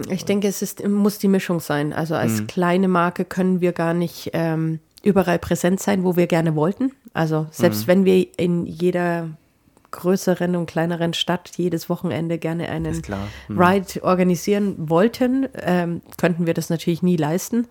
[0.09, 1.93] Ich denke, es ist, muss die Mischung sein.
[1.93, 2.47] Also als mhm.
[2.47, 6.91] kleine Marke können wir gar nicht ähm, überall präsent sein, wo wir gerne wollten.
[7.13, 7.87] Also selbst mhm.
[7.87, 9.29] wenn wir in jeder
[9.91, 13.01] größeren und kleineren Stadt jedes Wochenende gerne einen
[13.47, 13.59] mhm.
[13.59, 17.67] Ride organisieren wollten, ähm, könnten wir das natürlich nie leisten.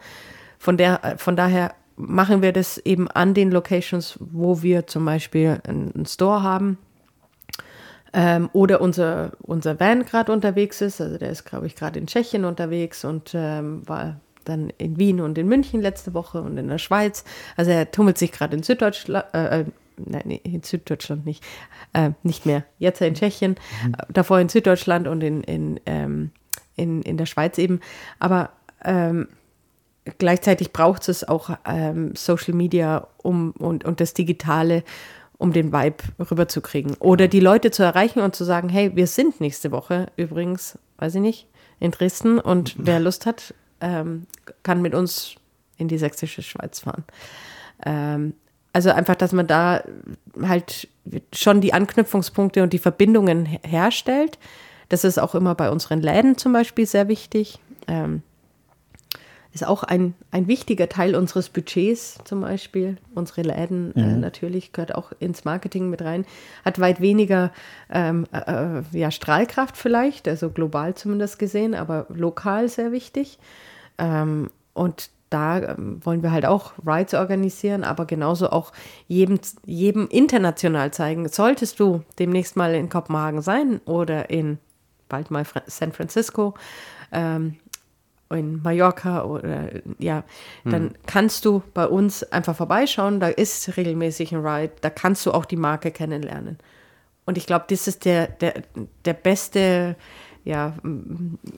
[0.59, 5.61] Von, der, von daher machen wir das eben an den Locations, wo wir zum Beispiel
[5.67, 6.79] einen Store haben
[8.13, 11.01] ähm, oder unser, unser Van gerade unterwegs ist.
[11.01, 15.21] Also der ist, glaube ich, gerade in Tschechien unterwegs und ähm, war dann in Wien
[15.21, 17.25] und in München letzte Woche und in der Schweiz.
[17.57, 19.65] Also er tummelt sich gerade in Süddeutschland, äh, äh
[19.97, 21.45] nein, in Süddeutschland nicht,
[21.93, 22.65] äh, nicht mehr.
[22.79, 23.95] Jetzt in Tschechien, mhm.
[24.09, 26.31] davor in Süddeutschland und in, in, ähm,
[26.77, 27.81] in, in der Schweiz eben.
[28.19, 28.51] Aber
[28.85, 29.29] ähm,
[30.19, 34.85] gleichzeitig braucht es auch ähm, Social Media um, und, und das Digitale,
[35.39, 36.97] um den Vibe rüberzukriegen.
[36.99, 41.17] Oder die Leute zu erreichen und zu sagen, hey, wir sind nächste Woche übrigens, weiß
[41.17, 44.27] ich nicht, in Dresden und wer Lust hat, ähm,
[44.63, 45.35] kann mit uns
[45.77, 47.05] in die sächsische Schweiz fahren.
[47.85, 48.35] Ähm,
[48.77, 49.83] also einfach, dass man da
[50.43, 50.87] halt
[51.33, 54.39] schon die Anknüpfungspunkte und die Verbindungen herstellt.
[54.91, 57.59] Das ist auch immer bei unseren Läden zum Beispiel sehr wichtig.
[57.89, 58.23] Ähm,
[59.55, 62.99] ist auch ein, ein wichtiger Teil unseres Budgets zum Beispiel.
[63.15, 64.09] Unsere Läden äh, mhm.
[64.11, 66.27] äh, natürlich gehört auch ins Marketing mit rein.
[66.63, 67.53] Hat weit weniger
[67.89, 73.39] ähm, äh, äh, ja, Strahlkraft vielleicht, also global zumindest gesehen, aber lokal sehr wichtig.
[73.97, 78.73] Ähm, und da ähm, wollen wir halt auch Rides organisieren, aber genauso auch
[79.09, 81.29] jedem, jedem international zeigen.
[81.29, 84.59] Solltest du demnächst mal in Kopenhagen sein oder in
[85.09, 86.55] bald mal San Francisco,
[87.13, 87.57] ähm,
[88.31, 90.25] in Mallorca oder ja,
[90.65, 90.95] dann hm.
[91.07, 93.21] kannst du bei uns einfach vorbeischauen.
[93.21, 96.59] Da ist regelmäßig ein Ride, da kannst du auch die Marke kennenlernen.
[97.25, 98.63] Und ich glaube, das ist der, der,
[99.05, 99.97] der beste
[100.47, 100.75] ja,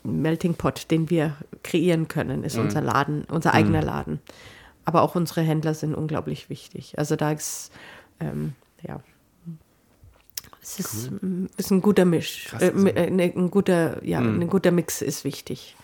[0.03, 2.64] Melting Pot, den wir kreieren können, ist hm.
[2.64, 3.86] unser Laden, unser eigener hm.
[3.86, 4.20] Laden.
[4.84, 6.99] Aber auch unsere Händler sind unglaublich wichtig.
[6.99, 7.70] Also da ist,
[8.18, 9.01] ähm, ja,
[10.62, 11.49] es ist, cool.
[11.59, 13.39] ist ein guter Misch, Krass, äh, also.
[13.39, 14.41] ein guter, ja, hm.
[14.41, 15.76] ein guter Mix ist wichtig.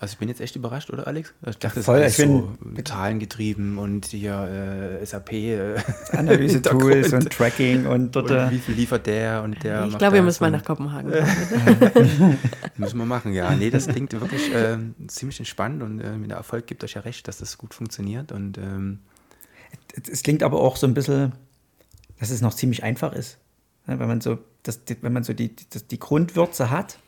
[0.00, 1.34] Also ich bin jetzt echt überrascht, oder Alex?
[1.46, 5.32] Ich dachte, Voll, es ist so Zahlen getrieben und hier äh, SAP.
[5.32, 5.74] Äh,
[6.12, 8.30] Analyse-Tools und, Tracking und dort.
[8.30, 9.84] Und äh, wie viel liefert der und der.
[9.84, 11.10] Ich glaube, wir müssen mal nach Kopenhagen.
[12.78, 13.54] müssen wir machen, ja.
[13.54, 17.02] Nee, das klingt wirklich äh, ziemlich entspannt und äh, mit der Erfolg gibt euch ja
[17.02, 18.32] recht, dass das gut funktioniert.
[18.32, 19.00] Und ähm,
[20.10, 21.32] es klingt aber auch so ein bisschen,
[22.18, 23.36] dass es noch ziemlich einfach ist.
[23.84, 26.98] wenn man so, das, wenn man so die, die, die Grundwürze hat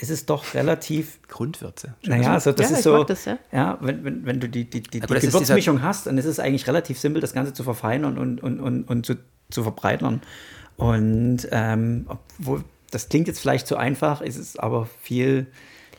[0.00, 1.20] ist es doch relativ.
[1.28, 1.94] Grundwürze.
[2.04, 3.04] Naja, also das ja, ist so.
[3.04, 3.38] Das, ja.
[3.52, 6.66] ja, wenn, wenn, wenn du die, die, die, die Gewürzmischung hast, dann ist es eigentlich
[6.66, 9.14] relativ simpel, das Ganze zu verfeinern und, und, und, und zu,
[9.50, 10.22] zu verbreitern.
[10.76, 15.46] Und ähm, obwohl, das klingt jetzt vielleicht zu einfach, ist es aber viel.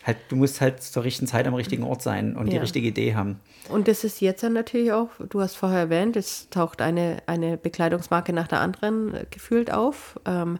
[0.04, 2.54] Halt, du musst halt zur richtigen Zeit am richtigen Ort sein und ja.
[2.54, 3.40] die richtige Idee haben.
[3.70, 7.58] Und das ist jetzt dann natürlich auch, du hast vorher erwähnt, es taucht eine, eine
[7.58, 10.20] Bekleidungsmarke nach der anderen äh, gefühlt auf.
[10.26, 10.58] Ähm,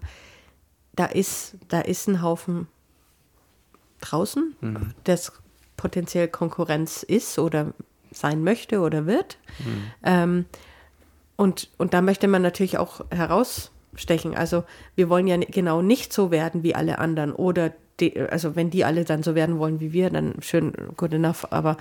[0.96, 2.68] da, ist, da ist ein Haufen
[4.02, 4.94] draußen, mhm.
[5.04, 5.32] das
[5.78, 7.74] potenziell Konkurrenz ist oder
[8.12, 9.38] sein möchte oder wird.
[9.60, 9.84] Mhm.
[10.04, 10.46] Ähm,
[11.38, 14.36] und, und da möchte man natürlich auch herausstechen.
[14.36, 14.64] Also
[14.96, 18.84] wir wollen ja genau nicht so werden wie alle anderen oder die, also wenn die
[18.84, 21.78] alle dann so werden wollen wie wir, dann schön, good enough, aber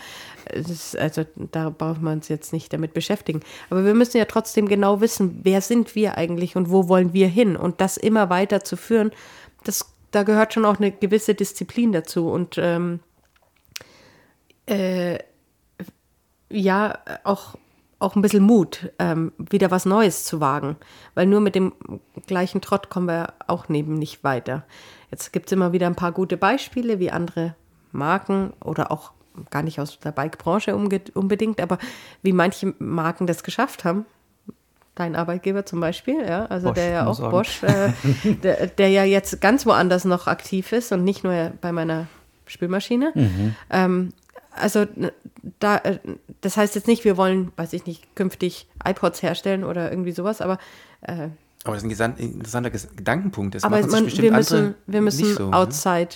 [0.52, 3.40] ist, also da braucht man uns jetzt nicht damit beschäftigen.
[3.70, 7.28] Aber wir müssen ja trotzdem genau wissen, wer sind wir eigentlich und wo wollen wir
[7.28, 9.12] hin und das immer weiter zu führen,
[9.64, 13.00] das da gehört schon auch eine gewisse Disziplin dazu und ähm,
[14.66, 15.18] äh,
[16.48, 17.54] ja, auch,
[17.98, 20.76] auch ein bisschen Mut, ähm, wieder was Neues zu wagen.
[21.14, 21.72] Weil nur mit dem
[22.26, 24.64] gleichen Trott kommen wir auch neben nicht weiter.
[25.10, 27.54] Jetzt gibt es immer wieder ein paar gute Beispiele, wie andere
[27.92, 29.12] Marken oder auch
[29.50, 31.78] gar nicht aus der Bike-Branche unbedingt, aber
[32.22, 34.06] wie manche Marken das geschafft haben.
[34.94, 37.92] Dein Arbeitgeber zum Beispiel, ja, also Bosch, der ja auch Bosch, äh,
[38.42, 42.08] der, der, ja jetzt ganz woanders noch aktiv ist und nicht nur bei meiner
[42.46, 43.12] Spülmaschine.
[43.14, 43.54] Mhm.
[43.70, 44.12] Ähm,
[44.50, 44.86] also
[45.60, 45.98] da, äh,
[46.40, 50.40] das heißt jetzt nicht, wir wollen, weiß ich nicht, künftig iPods herstellen oder irgendwie sowas,
[50.40, 50.58] aber
[51.02, 51.28] äh,
[51.64, 53.54] aber das ist ein interessanter Gedankenpunkt.
[53.54, 55.56] Das aber man, wir müssen, wir müssen so, ne?
[55.56, 56.08] outside,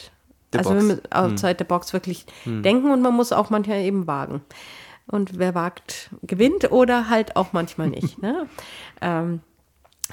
[0.53, 0.59] ne?
[0.59, 1.57] also wir müssen outside hm.
[1.59, 2.63] the box wirklich hm.
[2.63, 4.41] denken und man muss auch manchmal eben wagen.
[5.07, 8.19] Und wer wagt, gewinnt oder halt auch manchmal nicht.
[8.23, 8.49] ne?
[9.01, 9.41] ähm,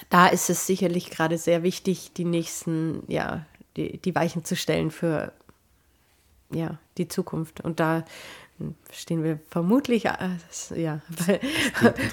[0.10, 3.46] da ist es sicherlich gerade sehr wichtig, die nächsten, ja,
[3.78, 5.34] die, die Weichen zu stellen für
[6.54, 7.62] ja, die Zukunft.
[7.62, 8.04] Und da
[8.92, 10.30] stehen wir vermutlich äh,
[10.76, 11.02] ja,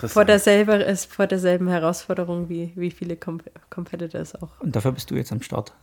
[0.07, 4.61] vor, derselben, vor derselben Herausforderung wie, wie viele Com Competitors auch.
[4.61, 5.75] Und dafür bist du jetzt am Start.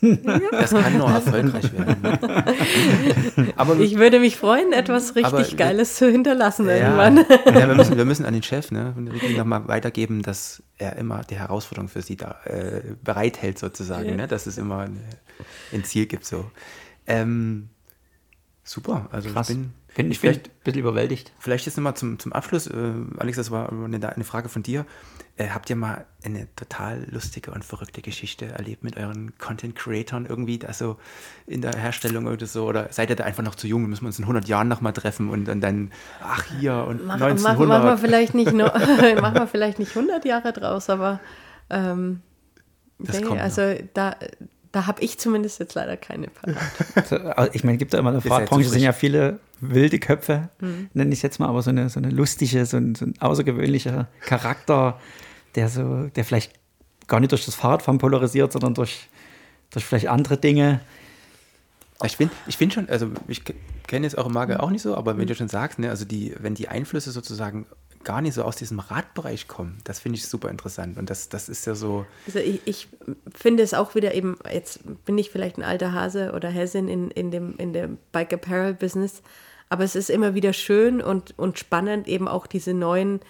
[0.50, 3.52] Das kann nur erfolgreich werden.
[3.56, 7.16] Aber, ich würde mich freuen, etwas richtig Geiles zu hinterlassen ja, irgendwann.
[7.46, 8.94] Ja, wir, müssen, wir müssen an den Chef ne,
[9.36, 14.08] nochmal weitergeben, dass er immer die Herausforderung für sie da äh, bereithält, sozusagen.
[14.08, 14.16] Ja.
[14.16, 15.00] Ne, dass es immer ein,
[15.72, 16.24] ein Ziel gibt.
[16.24, 16.50] So.
[17.06, 17.68] Ähm,
[18.62, 19.08] super.
[19.10, 19.50] Also Krass.
[19.50, 21.32] ich bin bin, ich bin ein bisschen überwältigt.
[21.38, 24.86] Vielleicht jetzt nochmal zum, zum Abschluss, äh, Alex, das war eine, eine Frage von dir.
[25.36, 30.60] Äh, habt ihr mal eine total lustige und verrückte Geschichte erlebt mit euren Content-Creatoren irgendwie,
[30.66, 30.96] also
[31.46, 32.66] in der Herstellung oder so?
[32.66, 33.86] Oder seid ihr da einfach noch zu jung?
[33.86, 35.92] Müssen wir uns in 100 Jahren nochmal treffen und, und dann,
[36.22, 37.68] ach hier und mach, 1900.
[37.68, 38.52] Machen wir vielleicht nicht,
[39.20, 41.20] machen wir vielleicht nicht 100 Jahre draus, aber
[41.70, 42.20] ähm,
[42.98, 44.16] das denke, kommt also da
[44.72, 47.50] da habe ich zumindest jetzt leider keine parat.
[47.54, 50.90] Ich meine, gibt da immer eine Fahrtbranche, sind ja viele wilde Köpfe, mhm.
[50.92, 53.14] nenne ich es jetzt mal, aber so eine, so eine lustige, so ein, so ein
[53.18, 55.00] außergewöhnlicher Charakter,
[55.54, 56.52] der so, der vielleicht
[57.06, 59.08] gar nicht durch das Fahrradfahren polarisiert, sondern durch,
[59.70, 60.80] durch vielleicht andere Dinge.
[62.04, 63.42] Ich finde ich find schon, also ich
[63.86, 66.34] kenne jetzt eure Marke auch nicht so, aber wenn du schon sagst, ne, also die,
[66.38, 67.66] wenn die Einflüsse sozusagen
[68.08, 69.76] gar nicht so aus diesem Radbereich kommen.
[69.84, 70.96] Das finde ich super interessant.
[70.96, 72.06] Und das, das ist ja so.
[72.24, 72.88] Also ich, ich,
[73.36, 77.10] finde es auch wieder eben, jetzt bin ich vielleicht ein alter Hase oder Häsin in,
[77.10, 79.20] in dem, in dem Bike Apparel Business,
[79.68, 83.20] aber es ist immer wieder schön und, und spannend, eben auch diese neuen,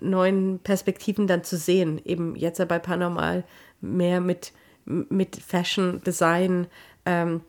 [0.00, 2.00] neuen Perspektiven dann zu sehen.
[2.04, 3.44] Eben jetzt bei Paranormal
[3.80, 4.52] mehr mit,
[4.86, 6.66] mit Fashion, Design,
[7.06, 7.42] ähm,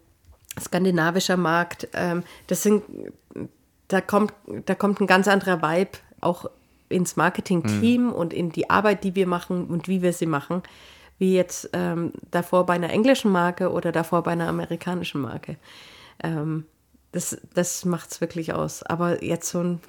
[0.60, 1.88] skandinavischer Markt.
[1.94, 2.84] Ähm, das sind,
[3.88, 4.32] da kommt,
[4.68, 6.46] da kommt ein ganz anderer Vibe auch
[6.90, 8.14] ins Marketing-Team mhm.
[8.14, 10.62] und in die Arbeit, die wir machen und wie wir sie machen,
[11.18, 15.58] wie jetzt ähm, davor bei einer englischen Marke oder davor bei einer amerikanischen Marke.
[16.24, 16.66] Ähm,
[17.12, 18.84] das das macht es wirklich aus.
[18.84, 19.80] Aber jetzt so ein,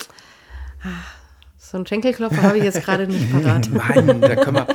[1.56, 3.70] so ein Schenkelklopfer habe ich jetzt gerade nicht parat.
[3.70, 4.66] Mann, da können wir.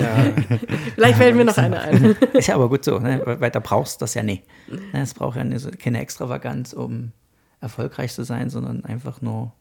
[0.00, 0.58] Ja.
[0.94, 2.16] Vielleicht fällt mir noch einer ein.
[2.32, 3.22] Ist ja aber gut so, ne?
[3.24, 4.44] weil da brauchst du das ja nicht.
[4.92, 5.44] Es braucht ja
[5.78, 7.12] keine Extravaganz, um
[7.60, 9.52] erfolgreich zu sein, sondern einfach nur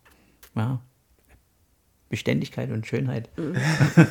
[0.55, 0.79] ja,
[2.09, 3.55] Beständigkeit und Schönheit, mhm.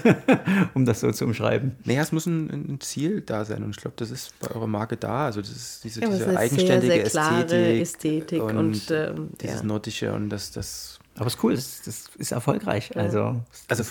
[0.74, 1.76] um das so zu umschreiben.
[1.84, 4.66] Naja, es muss ein, ein Ziel da sein und ich glaube, das ist bei eurer
[4.66, 5.26] Marke da.
[5.26, 9.60] Also das ist diese, ja, diese eigenständige sehr, sehr Ästhetik, Ästhetik, und, und ähm, dieses
[9.60, 9.66] ja.
[9.66, 12.90] Nordische und das, das aber es ist cool, das, das ist erfolgreich.
[12.94, 13.00] Ja.
[13.00, 13.84] Also, also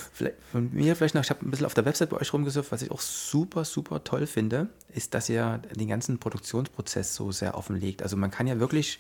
[0.51, 2.83] von mir vielleicht noch, ich habe ein bisschen auf der Website bei euch rumgesucht, was
[2.83, 8.03] ich auch super, super toll finde, ist, dass ihr den ganzen Produktionsprozess so sehr offenlegt.
[8.03, 8.99] Also man kann ja wirklich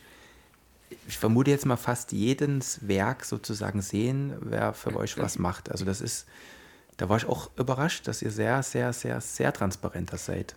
[1.07, 5.71] ich vermute jetzt mal fast jedes Werk sozusagen sehen, wer für euch was macht.
[5.71, 6.25] Also das ist,
[6.97, 10.55] da war ich auch überrascht, dass ihr sehr, sehr, sehr, sehr transparenter seid.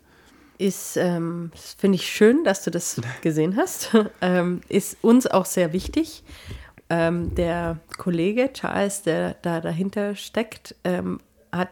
[0.58, 3.90] Ist, ähm, finde ich schön, dass du das gesehen hast.
[4.20, 6.24] ähm, ist uns auch sehr wichtig.
[6.90, 11.20] Ähm, der Kollege Charles, der da dahinter steckt, ähm,
[11.52, 11.68] hat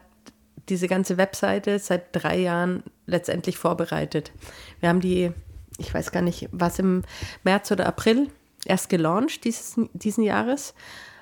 [0.69, 4.33] diese ganze Webseite seit drei Jahren letztendlich vorbereitet.
[4.81, 5.33] Wir haben die,
[5.79, 7.03] ich weiß gar nicht, was im
[7.45, 8.29] März oder April
[8.65, 10.75] erst gelauncht dieses, diesen Jahres.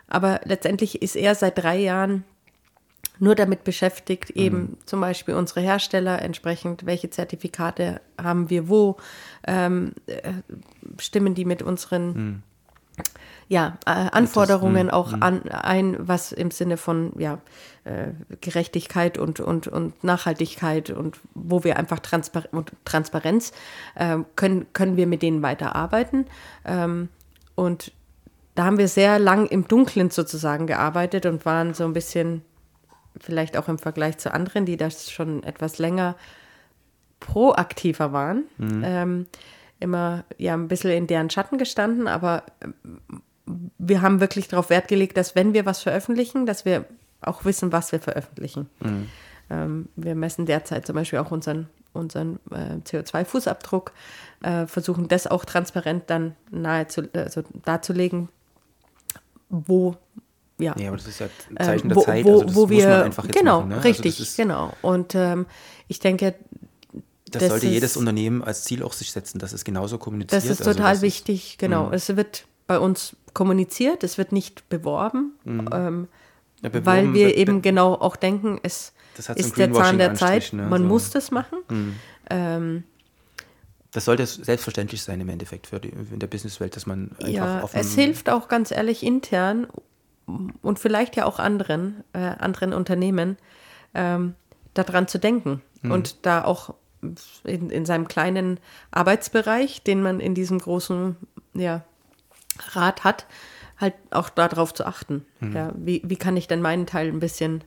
[0.08, 2.24] Aber letztendlich ist er seit drei Jahren
[3.18, 4.76] nur damit beschäftigt, eben mhm.
[4.86, 8.96] zum Beispiel unsere Hersteller entsprechend, welche Zertifikate haben wir wo,
[9.46, 10.32] ähm, äh,
[10.98, 12.42] stimmen die mit unseren mhm.
[13.48, 15.22] ja, äh, Anforderungen das, auch mhm.
[15.22, 17.38] an, ein, was im Sinne von ja,
[17.84, 18.08] äh,
[18.40, 23.52] Gerechtigkeit und, und, und Nachhaltigkeit und wo wir einfach Transpar und Transparenz
[23.94, 26.26] äh, können, können wir mit denen weiterarbeiten.
[26.64, 27.08] Ähm,
[27.54, 27.92] und
[28.54, 32.42] da haben wir sehr lang im Dunkeln sozusagen gearbeitet und waren so ein bisschen,
[33.20, 36.16] vielleicht auch im Vergleich zu anderen, die das schon etwas länger
[37.20, 38.82] proaktiver waren, mhm.
[38.84, 39.26] ähm,
[39.80, 42.74] immer ja ein bisschen in deren Schatten gestanden, aber ähm,
[43.78, 46.86] wir haben wirklich darauf Wert gelegt, dass wenn wir was veröffentlichen, dass wir
[47.20, 48.68] auch wissen, was wir veröffentlichen.
[48.80, 49.08] Mhm.
[49.50, 53.92] Ähm, wir messen derzeit zum Beispiel auch unseren unseren äh, CO2-Fußabdruck,
[54.42, 58.28] äh, versuchen das auch transparent dann nahezu, also darzulegen,
[59.48, 59.96] wo
[60.58, 60.74] ja.
[60.78, 62.24] Ja, aber das ist ja ein ähm, Zeichen der wo, Zeit.
[62.24, 63.68] Wo, also das wo wir, muss man einfach jetzt genau, machen.
[63.70, 63.84] Ne?
[63.84, 64.72] richtig, also genau.
[64.82, 65.46] Und ähm,
[65.88, 66.34] ich denke,
[67.28, 70.42] das, das sollte ist, jedes Unternehmen als Ziel auch sich setzen, dass es genauso kommuniziert.
[70.42, 71.86] Das ist also total also, das wichtig, ist, genau.
[71.86, 71.94] Mh.
[71.94, 75.68] Es wird bei uns kommuniziert, es wird nicht beworben, mhm.
[75.72, 76.08] ähm,
[76.62, 80.52] ja, beworben weil wir be eben genau auch denken, es ist der Zahn der Zeit,
[80.52, 80.66] ne?
[80.66, 80.88] man so.
[80.88, 81.58] muss das machen.
[81.68, 81.94] Mhm.
[82.30, 82.84] Ähm,
[83.92, 87.60] das sollte selbstverständlich sein im Endeffekt für die, in der Businesswelt, dass man einfach ja,
[87.60, 89.68] auf Es hilft auch ganz ehrlich intern
[90.62, 93.36] und vielleicht ja auch anderen, äh, anderen Unternehmen,
[93.94, 94.34] ähm,
[94.74, 95.92] daran zu denken mhm.
[95.92, 96.74] und da auch
[97.44, 98.58] in, in seinem kleinen
[98.90, 101.16] Arbeitsbereich, den man in diesem großen
[101.54, 101.84] ja,
[102.72, 103.26] Rat hat,
[103.78, 105.24] halt auch darauf zu achten.
[105.40, 105.52] Mhm.
[105.52, 107.62] Ja, wie, wie kann ich denn meinen Teil ein bisschen,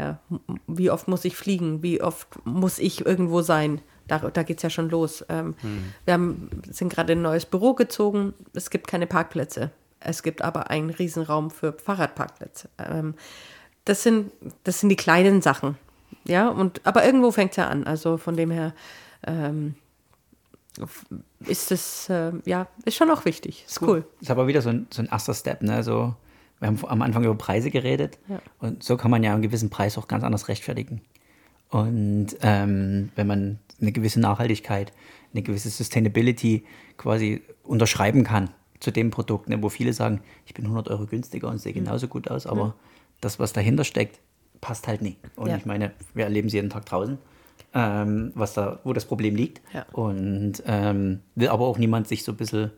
[0.00, 0.18] ja,
[0.66, 3.80] wie oft muss ich fliegen, wie oft muss ich irgendwo sein?
[4.08, 5.24] Da, da geht es ja schon los.
[5.28, 5.92] Ähm, mhm.
[6.04, 8.34] Wir haben, sind gerade in ein neues Büro gezogen.
[8.54, 9.70] Es gibt keine Parkplätze.
[10.00, 12.70] Es gibt aber einen Riesenraum für Fahrradparkplätze.
[12.78, 13.14] Ähm,
[13.84, 14.32] das, sind,
[14.64, 15.76] das sind die kleinen Sachen.
[16.24, 17.84] Ja, und aber irgendwo fängt es ja an.
[17.84, 18.74] Also von dem her
[19.26, 19.74] ähm,
[21.40, 23.64] ist es, äh, ja, ist schon auch wichtig.
[23.66, 23.88] Ist cool.
[23.88, 24.04] cool.
[24.20, 25.82] Ist aber wieder so ein, so ein erster Step, ne?
[25.82, 26.14] So,
[26.60, 28.40] wir haben am Anfang über Preise geredet ja.
[28.58, 31.00] und so kann man ja einen gewissen Preis auch ganz anders rechtfertigen.
[31.70, 34.92] Und ähm, wenn man eine gewisse Nachhaltigkeit,
[35.32, 36.64] eine gewisse Sustainability
[36.96, 38.50] quasi unterschreiben kann
[38.80, 41.84] zu dem Produkt, ne, wo viele sagen, ich bin 100 Euro günstiger und sehe mhm.
[41.84, 42.72] genauso gut aus, aber mhm.
[43.20, 44.20] das, was dahinter steckt,
[44.60, 45.18] passt halt nicht.
[45.36, 45.56] Und ja.
[45.56, 47.18] ich meine, wir erleben sie jeden Tag draußen,
[47.74, 49.62] ähm, was da, wo das Problem liegt.
[49.72, 49.86] Ja.
[49.92, 52.70] Und ähm, will aber auch niemand sich so ein bisschen,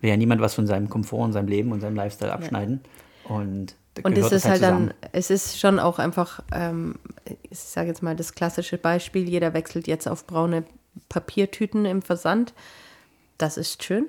[0.00, 2.80] will ja niemand was von seinem Komfort und seinem Leben und seinem Lifestyle abschneiden.
[3.28, 3.34] Ja.
[3.36, 6.96] Und und es ist halt, halt dann, es ist schon auch einfach, ähm,
[7.48, 10.64] ich sage jetzt mal das klassische Beispiel, jeder wechselt jetzt auf braune
[11.08, 12.52] Papiertüten im Versand.
[13.38, 14.06] Das ist schön,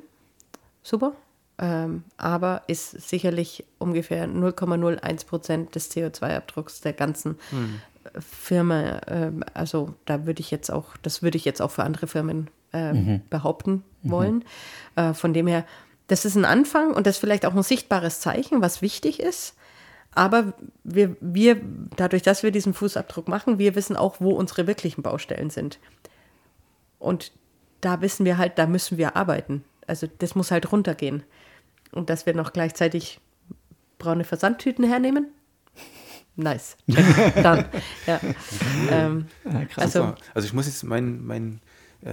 [0.83, 1.13] super,
[1.57, 7.81] ähm, aber ist sicherlich ungefähr 0,01 Prozent des CO2-Abdrucks der ganzen hm.
[8.19, 9.01] Firma.
[9.07, 12.49] Ähm, also da würde ich jetzt auch, das würde ich jetzt auch für andere Firmen
[12.77, 13.21] äh, mhm.
[13.29, 14.11] behaupten mhm.
[14.11, 14.35] wollen.
[14.35, 14.43] Mhm.
[15.03, 15.65] Äh, von dem her,
[16.07, 19.55] das ist ein Anfang und das ist vielleicht auch ein sichtbares Zeichen, was wichtig ist.
[20.11, 20.53] Aber
[20.83, 21.61] wir, wir,
[21.95, 25.79] dadurch, dass wir diesen Fußabdruck machen, wir wissen auch, wo unsere wirklichen Baustellen sind.
[26.97, 27.31] Und
[27.81, 29.63] da wissen wir halt, da müssen wir arbeiten.
[29.85, 31.23] Also das muss halt runtergehen.
[31.91, 33.19] Und dass wir noch gleichzeitig
[33.99, 35.27] braune Versandtüten hernehmen.
[36.39, 36.77] Nice.
[36.87, 37.65] Dann.
[38.05, 38.19] Ja.
[38.91, 41.59] Ähm, ja, also, also ich muss jetzt mein, mein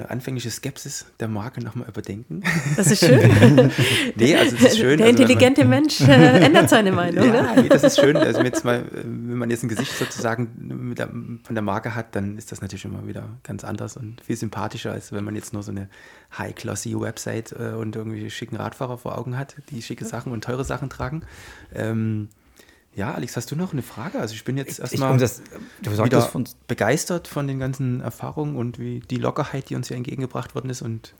[0.09, 2.43] anfängliche Skepsis der Marke nochmal überdenken.
[2.77, 3.21] Das ist schön.
[4.17, 4.99] nee, also das ist schön.
[4.99, 7.33] Der also intelligente man, Mensch äh, ändert seine Meinung.
[7.33, 8.17] ja, nee, das ist schön.
[8.17, 12.17] Also jetzt mal, äh, wenn man jetzt ein Gesicht sozusagen der, von der Marke hat,
[12.17, 15.53] dann ist das natürlich immer wieder ganz anders und viel sympathischer, als wenn man jetzt
[15.53, 15.89] nur so eine
[16.37, 20.65] high-classy Website äh, und irgendwie schicken Radfahrer vor Augen hat, die schicke Sachen und teure
[20.65, 21.23] Sachen tragen.
[21.75, 22.29] Ähm,
[22.97, 24.21] ja, Alex, hast du noch eine Frage?
[24.21, 29.17] Also ich bin jetzt erstmal wieder von begeistert von den ganzen Erfahrungen und wie die
[29.17, 31.15] Lockerheit, die uns hier entgegengebracht worden ist und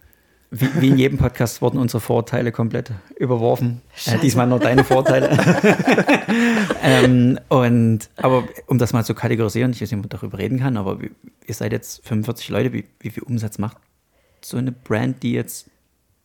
[0.51, 3.83] wie, wie, in jedem Podcast wurden unsere Vorteile komplett überworfen.
[4.07, 5.37] Äh, diesmal nur deine Vorteile.
[6.83, 10.61] ähm, und aber um das mal zu kategorisieren, ich weiß nicht, ob man darüber reden
[10.61, 13.79] kann, aber ihr seid jetzt 45 Leute, wie, wie viel Umsatz macht
[14.43, 15.71] so eine Brand, die jetzt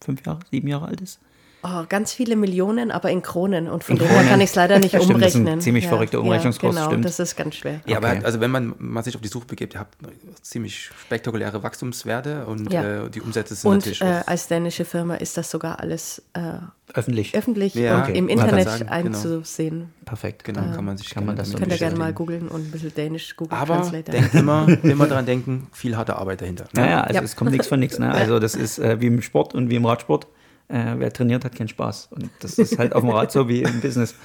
[0.02, 1.20] fünf Jahre, sieben Jahre alt ist?
[1.62, 3.68] Oh, ganz viele Millionen, aber in Kronen.
[3.68, 5.46] Und von daher kann ich es leider nicht stimmt, umrechnen.
[5.46, 7.06] Das ist ein ziemlich ja, verrückter Umrechnungskurs, ja, genau, stimmt.
[7.06, 7.82] das ist ganz schwer.
[7.86, 8.08] Ja, okay.
[8.08, 9.98] aber also wenn man, man sich auf die Suche begibt, ihr habt
[10.42, 13.06] ziemlich spektakuläre Wachstumswerte und ja.
[13.06, 14.02] äh, die Umsätze sind und, natürlich.
[14.02, 16.60] Und äh, als dänische Firma ist das sogar alles äh,
[16.94, 18.18] öffentlich, öffentlich ja, okay.
[18.18, 18.92] im Internet sagen, genau.
[18.94, 19.80] einzusehen.
[19.80, 19.90] Genau.
[20.06, 22.72] Perfekt, genau, kann man sich kann man das Könnt ihr gerne mal googeln und ein
[22.72, 23.60] bisschen Dänisch googeln.
[23.60, 24.14] Aber Translator.
[24.14, 26.66] denkt immer, immer daran denken, viel harte Arbeit dahinter.
[26.72, 28.00] Naja, also es kommt nichts von nichts.
[28.00, 28.10] Ne?
[28.20, 30.28] Also das ist äh, wie im Sport und wie im Radsport
[30.70, 32.10] äh, wer trainiert, hat keinen Spaß.
[32.12, 34.16] Und das ist halt auf dem Rad so wie im Business.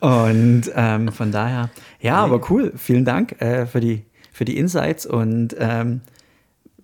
[0.00, 1.70] Und ähm, von daher,
[2.00, 2.72] ja, aber cool.
[2.76, 6.00] Vielen Dank äh, für, die, für die Insights und ähm,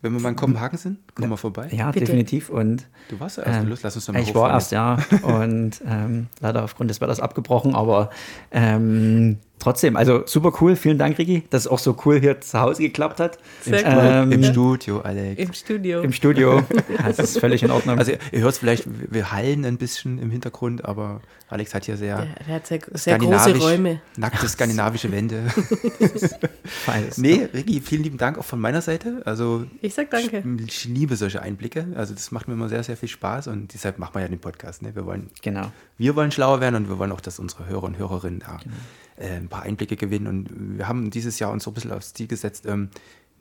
[0.04, 1.70] wenn wir mal in Kopenhagen sind, kommen wir vorbei.
[1.72, 2.04] Ja, Bitte.
[2.04, 2.50] definitiv.
[2.50, 4.98] Und, du warst ja erst, ähm, lass uns doch mal Ich war erst, ja.
[5.22, 8.10] Und ähm, leider aufgrund des Wetters abgebrochen, aber
[8.50, 10.76] ähm, trotzdem, also super cool.
[10.76, 13.38] Vielen Dank, Ricky, dass es auch so cool hier zu Hause geklappt hat.
[13.62, 14.02] Sehr cool.
[14.04, 15.40] Ähm, Im Studio, Alex.
[15.40, 16.02] Im Studio.
[16.02, 16.62] Im Studio.
[17.04, 17.98] das ist völlig in Ordnung.
[17.98, 21.96] Also ihr hört es vielleicht, wir hallen ein bisschen im Hintergrund, aber Alex hat hier
[21.96, 24.00] sehr, der, der hat sehr, sehr große Räume.
[24.16, 25.44] Nackte skandinavische Wände.
[26.64, 27.18] Feines.
[27.18, 29.22] nee, Ricky, vielen lieben Dank auch von meiner Seite.
[29.24, 30.42] Also ich sag danke.
[30.66, 31.86] Ich, liebe solche Einblicke.
[31.96, 34.40] Also das macht mir immer sehr, sehr viel Spaß und deshalb machen wir ja den
[34.40, 34.82] Podcast.
[34.82, 34.94] Ne?
[34.94, 35.70] Wir wollen, genau.
[35.96, 38.74] wir wollen schlauer werden und wir wollen auch, dass unsere Hörer und Hörerinnen da genau.
[39.16, 40.26] Äh, ein paar Einblicke gewinnen.
[40.26, 42.90] Und wir haben dieses Jahr uns so ein bisschen aufs Ziel gesetzt, ähm,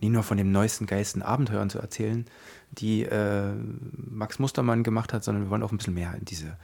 [0.01, 2.25] nicht nur von dem neuesten, geilsten Abenteuern zu erzählen,
[2.71, 3.53] die äh,
[4.11, 6.57] Max Mustermann gemacht hat, sondern wir wollen auch ein bisschen mehr in diese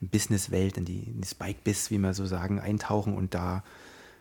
[0.00, 3.64] Businesswelt, in die, in die Spike-Biz, wie wir so sagen, eintauchen und da,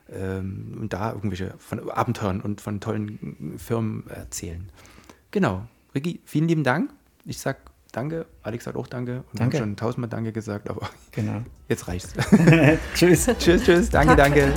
[0.10, 4.70] ähm, und da irgendwelche von Abenteuern und von tollen Firmen erzählen.
[5.32, 5.68] Genau.
[5.94, 6.92] Ricky, vielen lieben Dank.
[7.26, 7.58] Ich sag
[7.96, 8.26] danke.
[8.44, 9.24] Alex sagt auch danke.
[9.32, 9.58] Und danke.
[9.58, 11.42] haben schon tausendmal danke gesagt, aber genau.
[11.70, 12.14] jetzt reicht's.
[12.96, 13.26] tschüss.
[13.40, 13.90] tschüss, tschüss.
[13.90, 14.54] Danke, danke.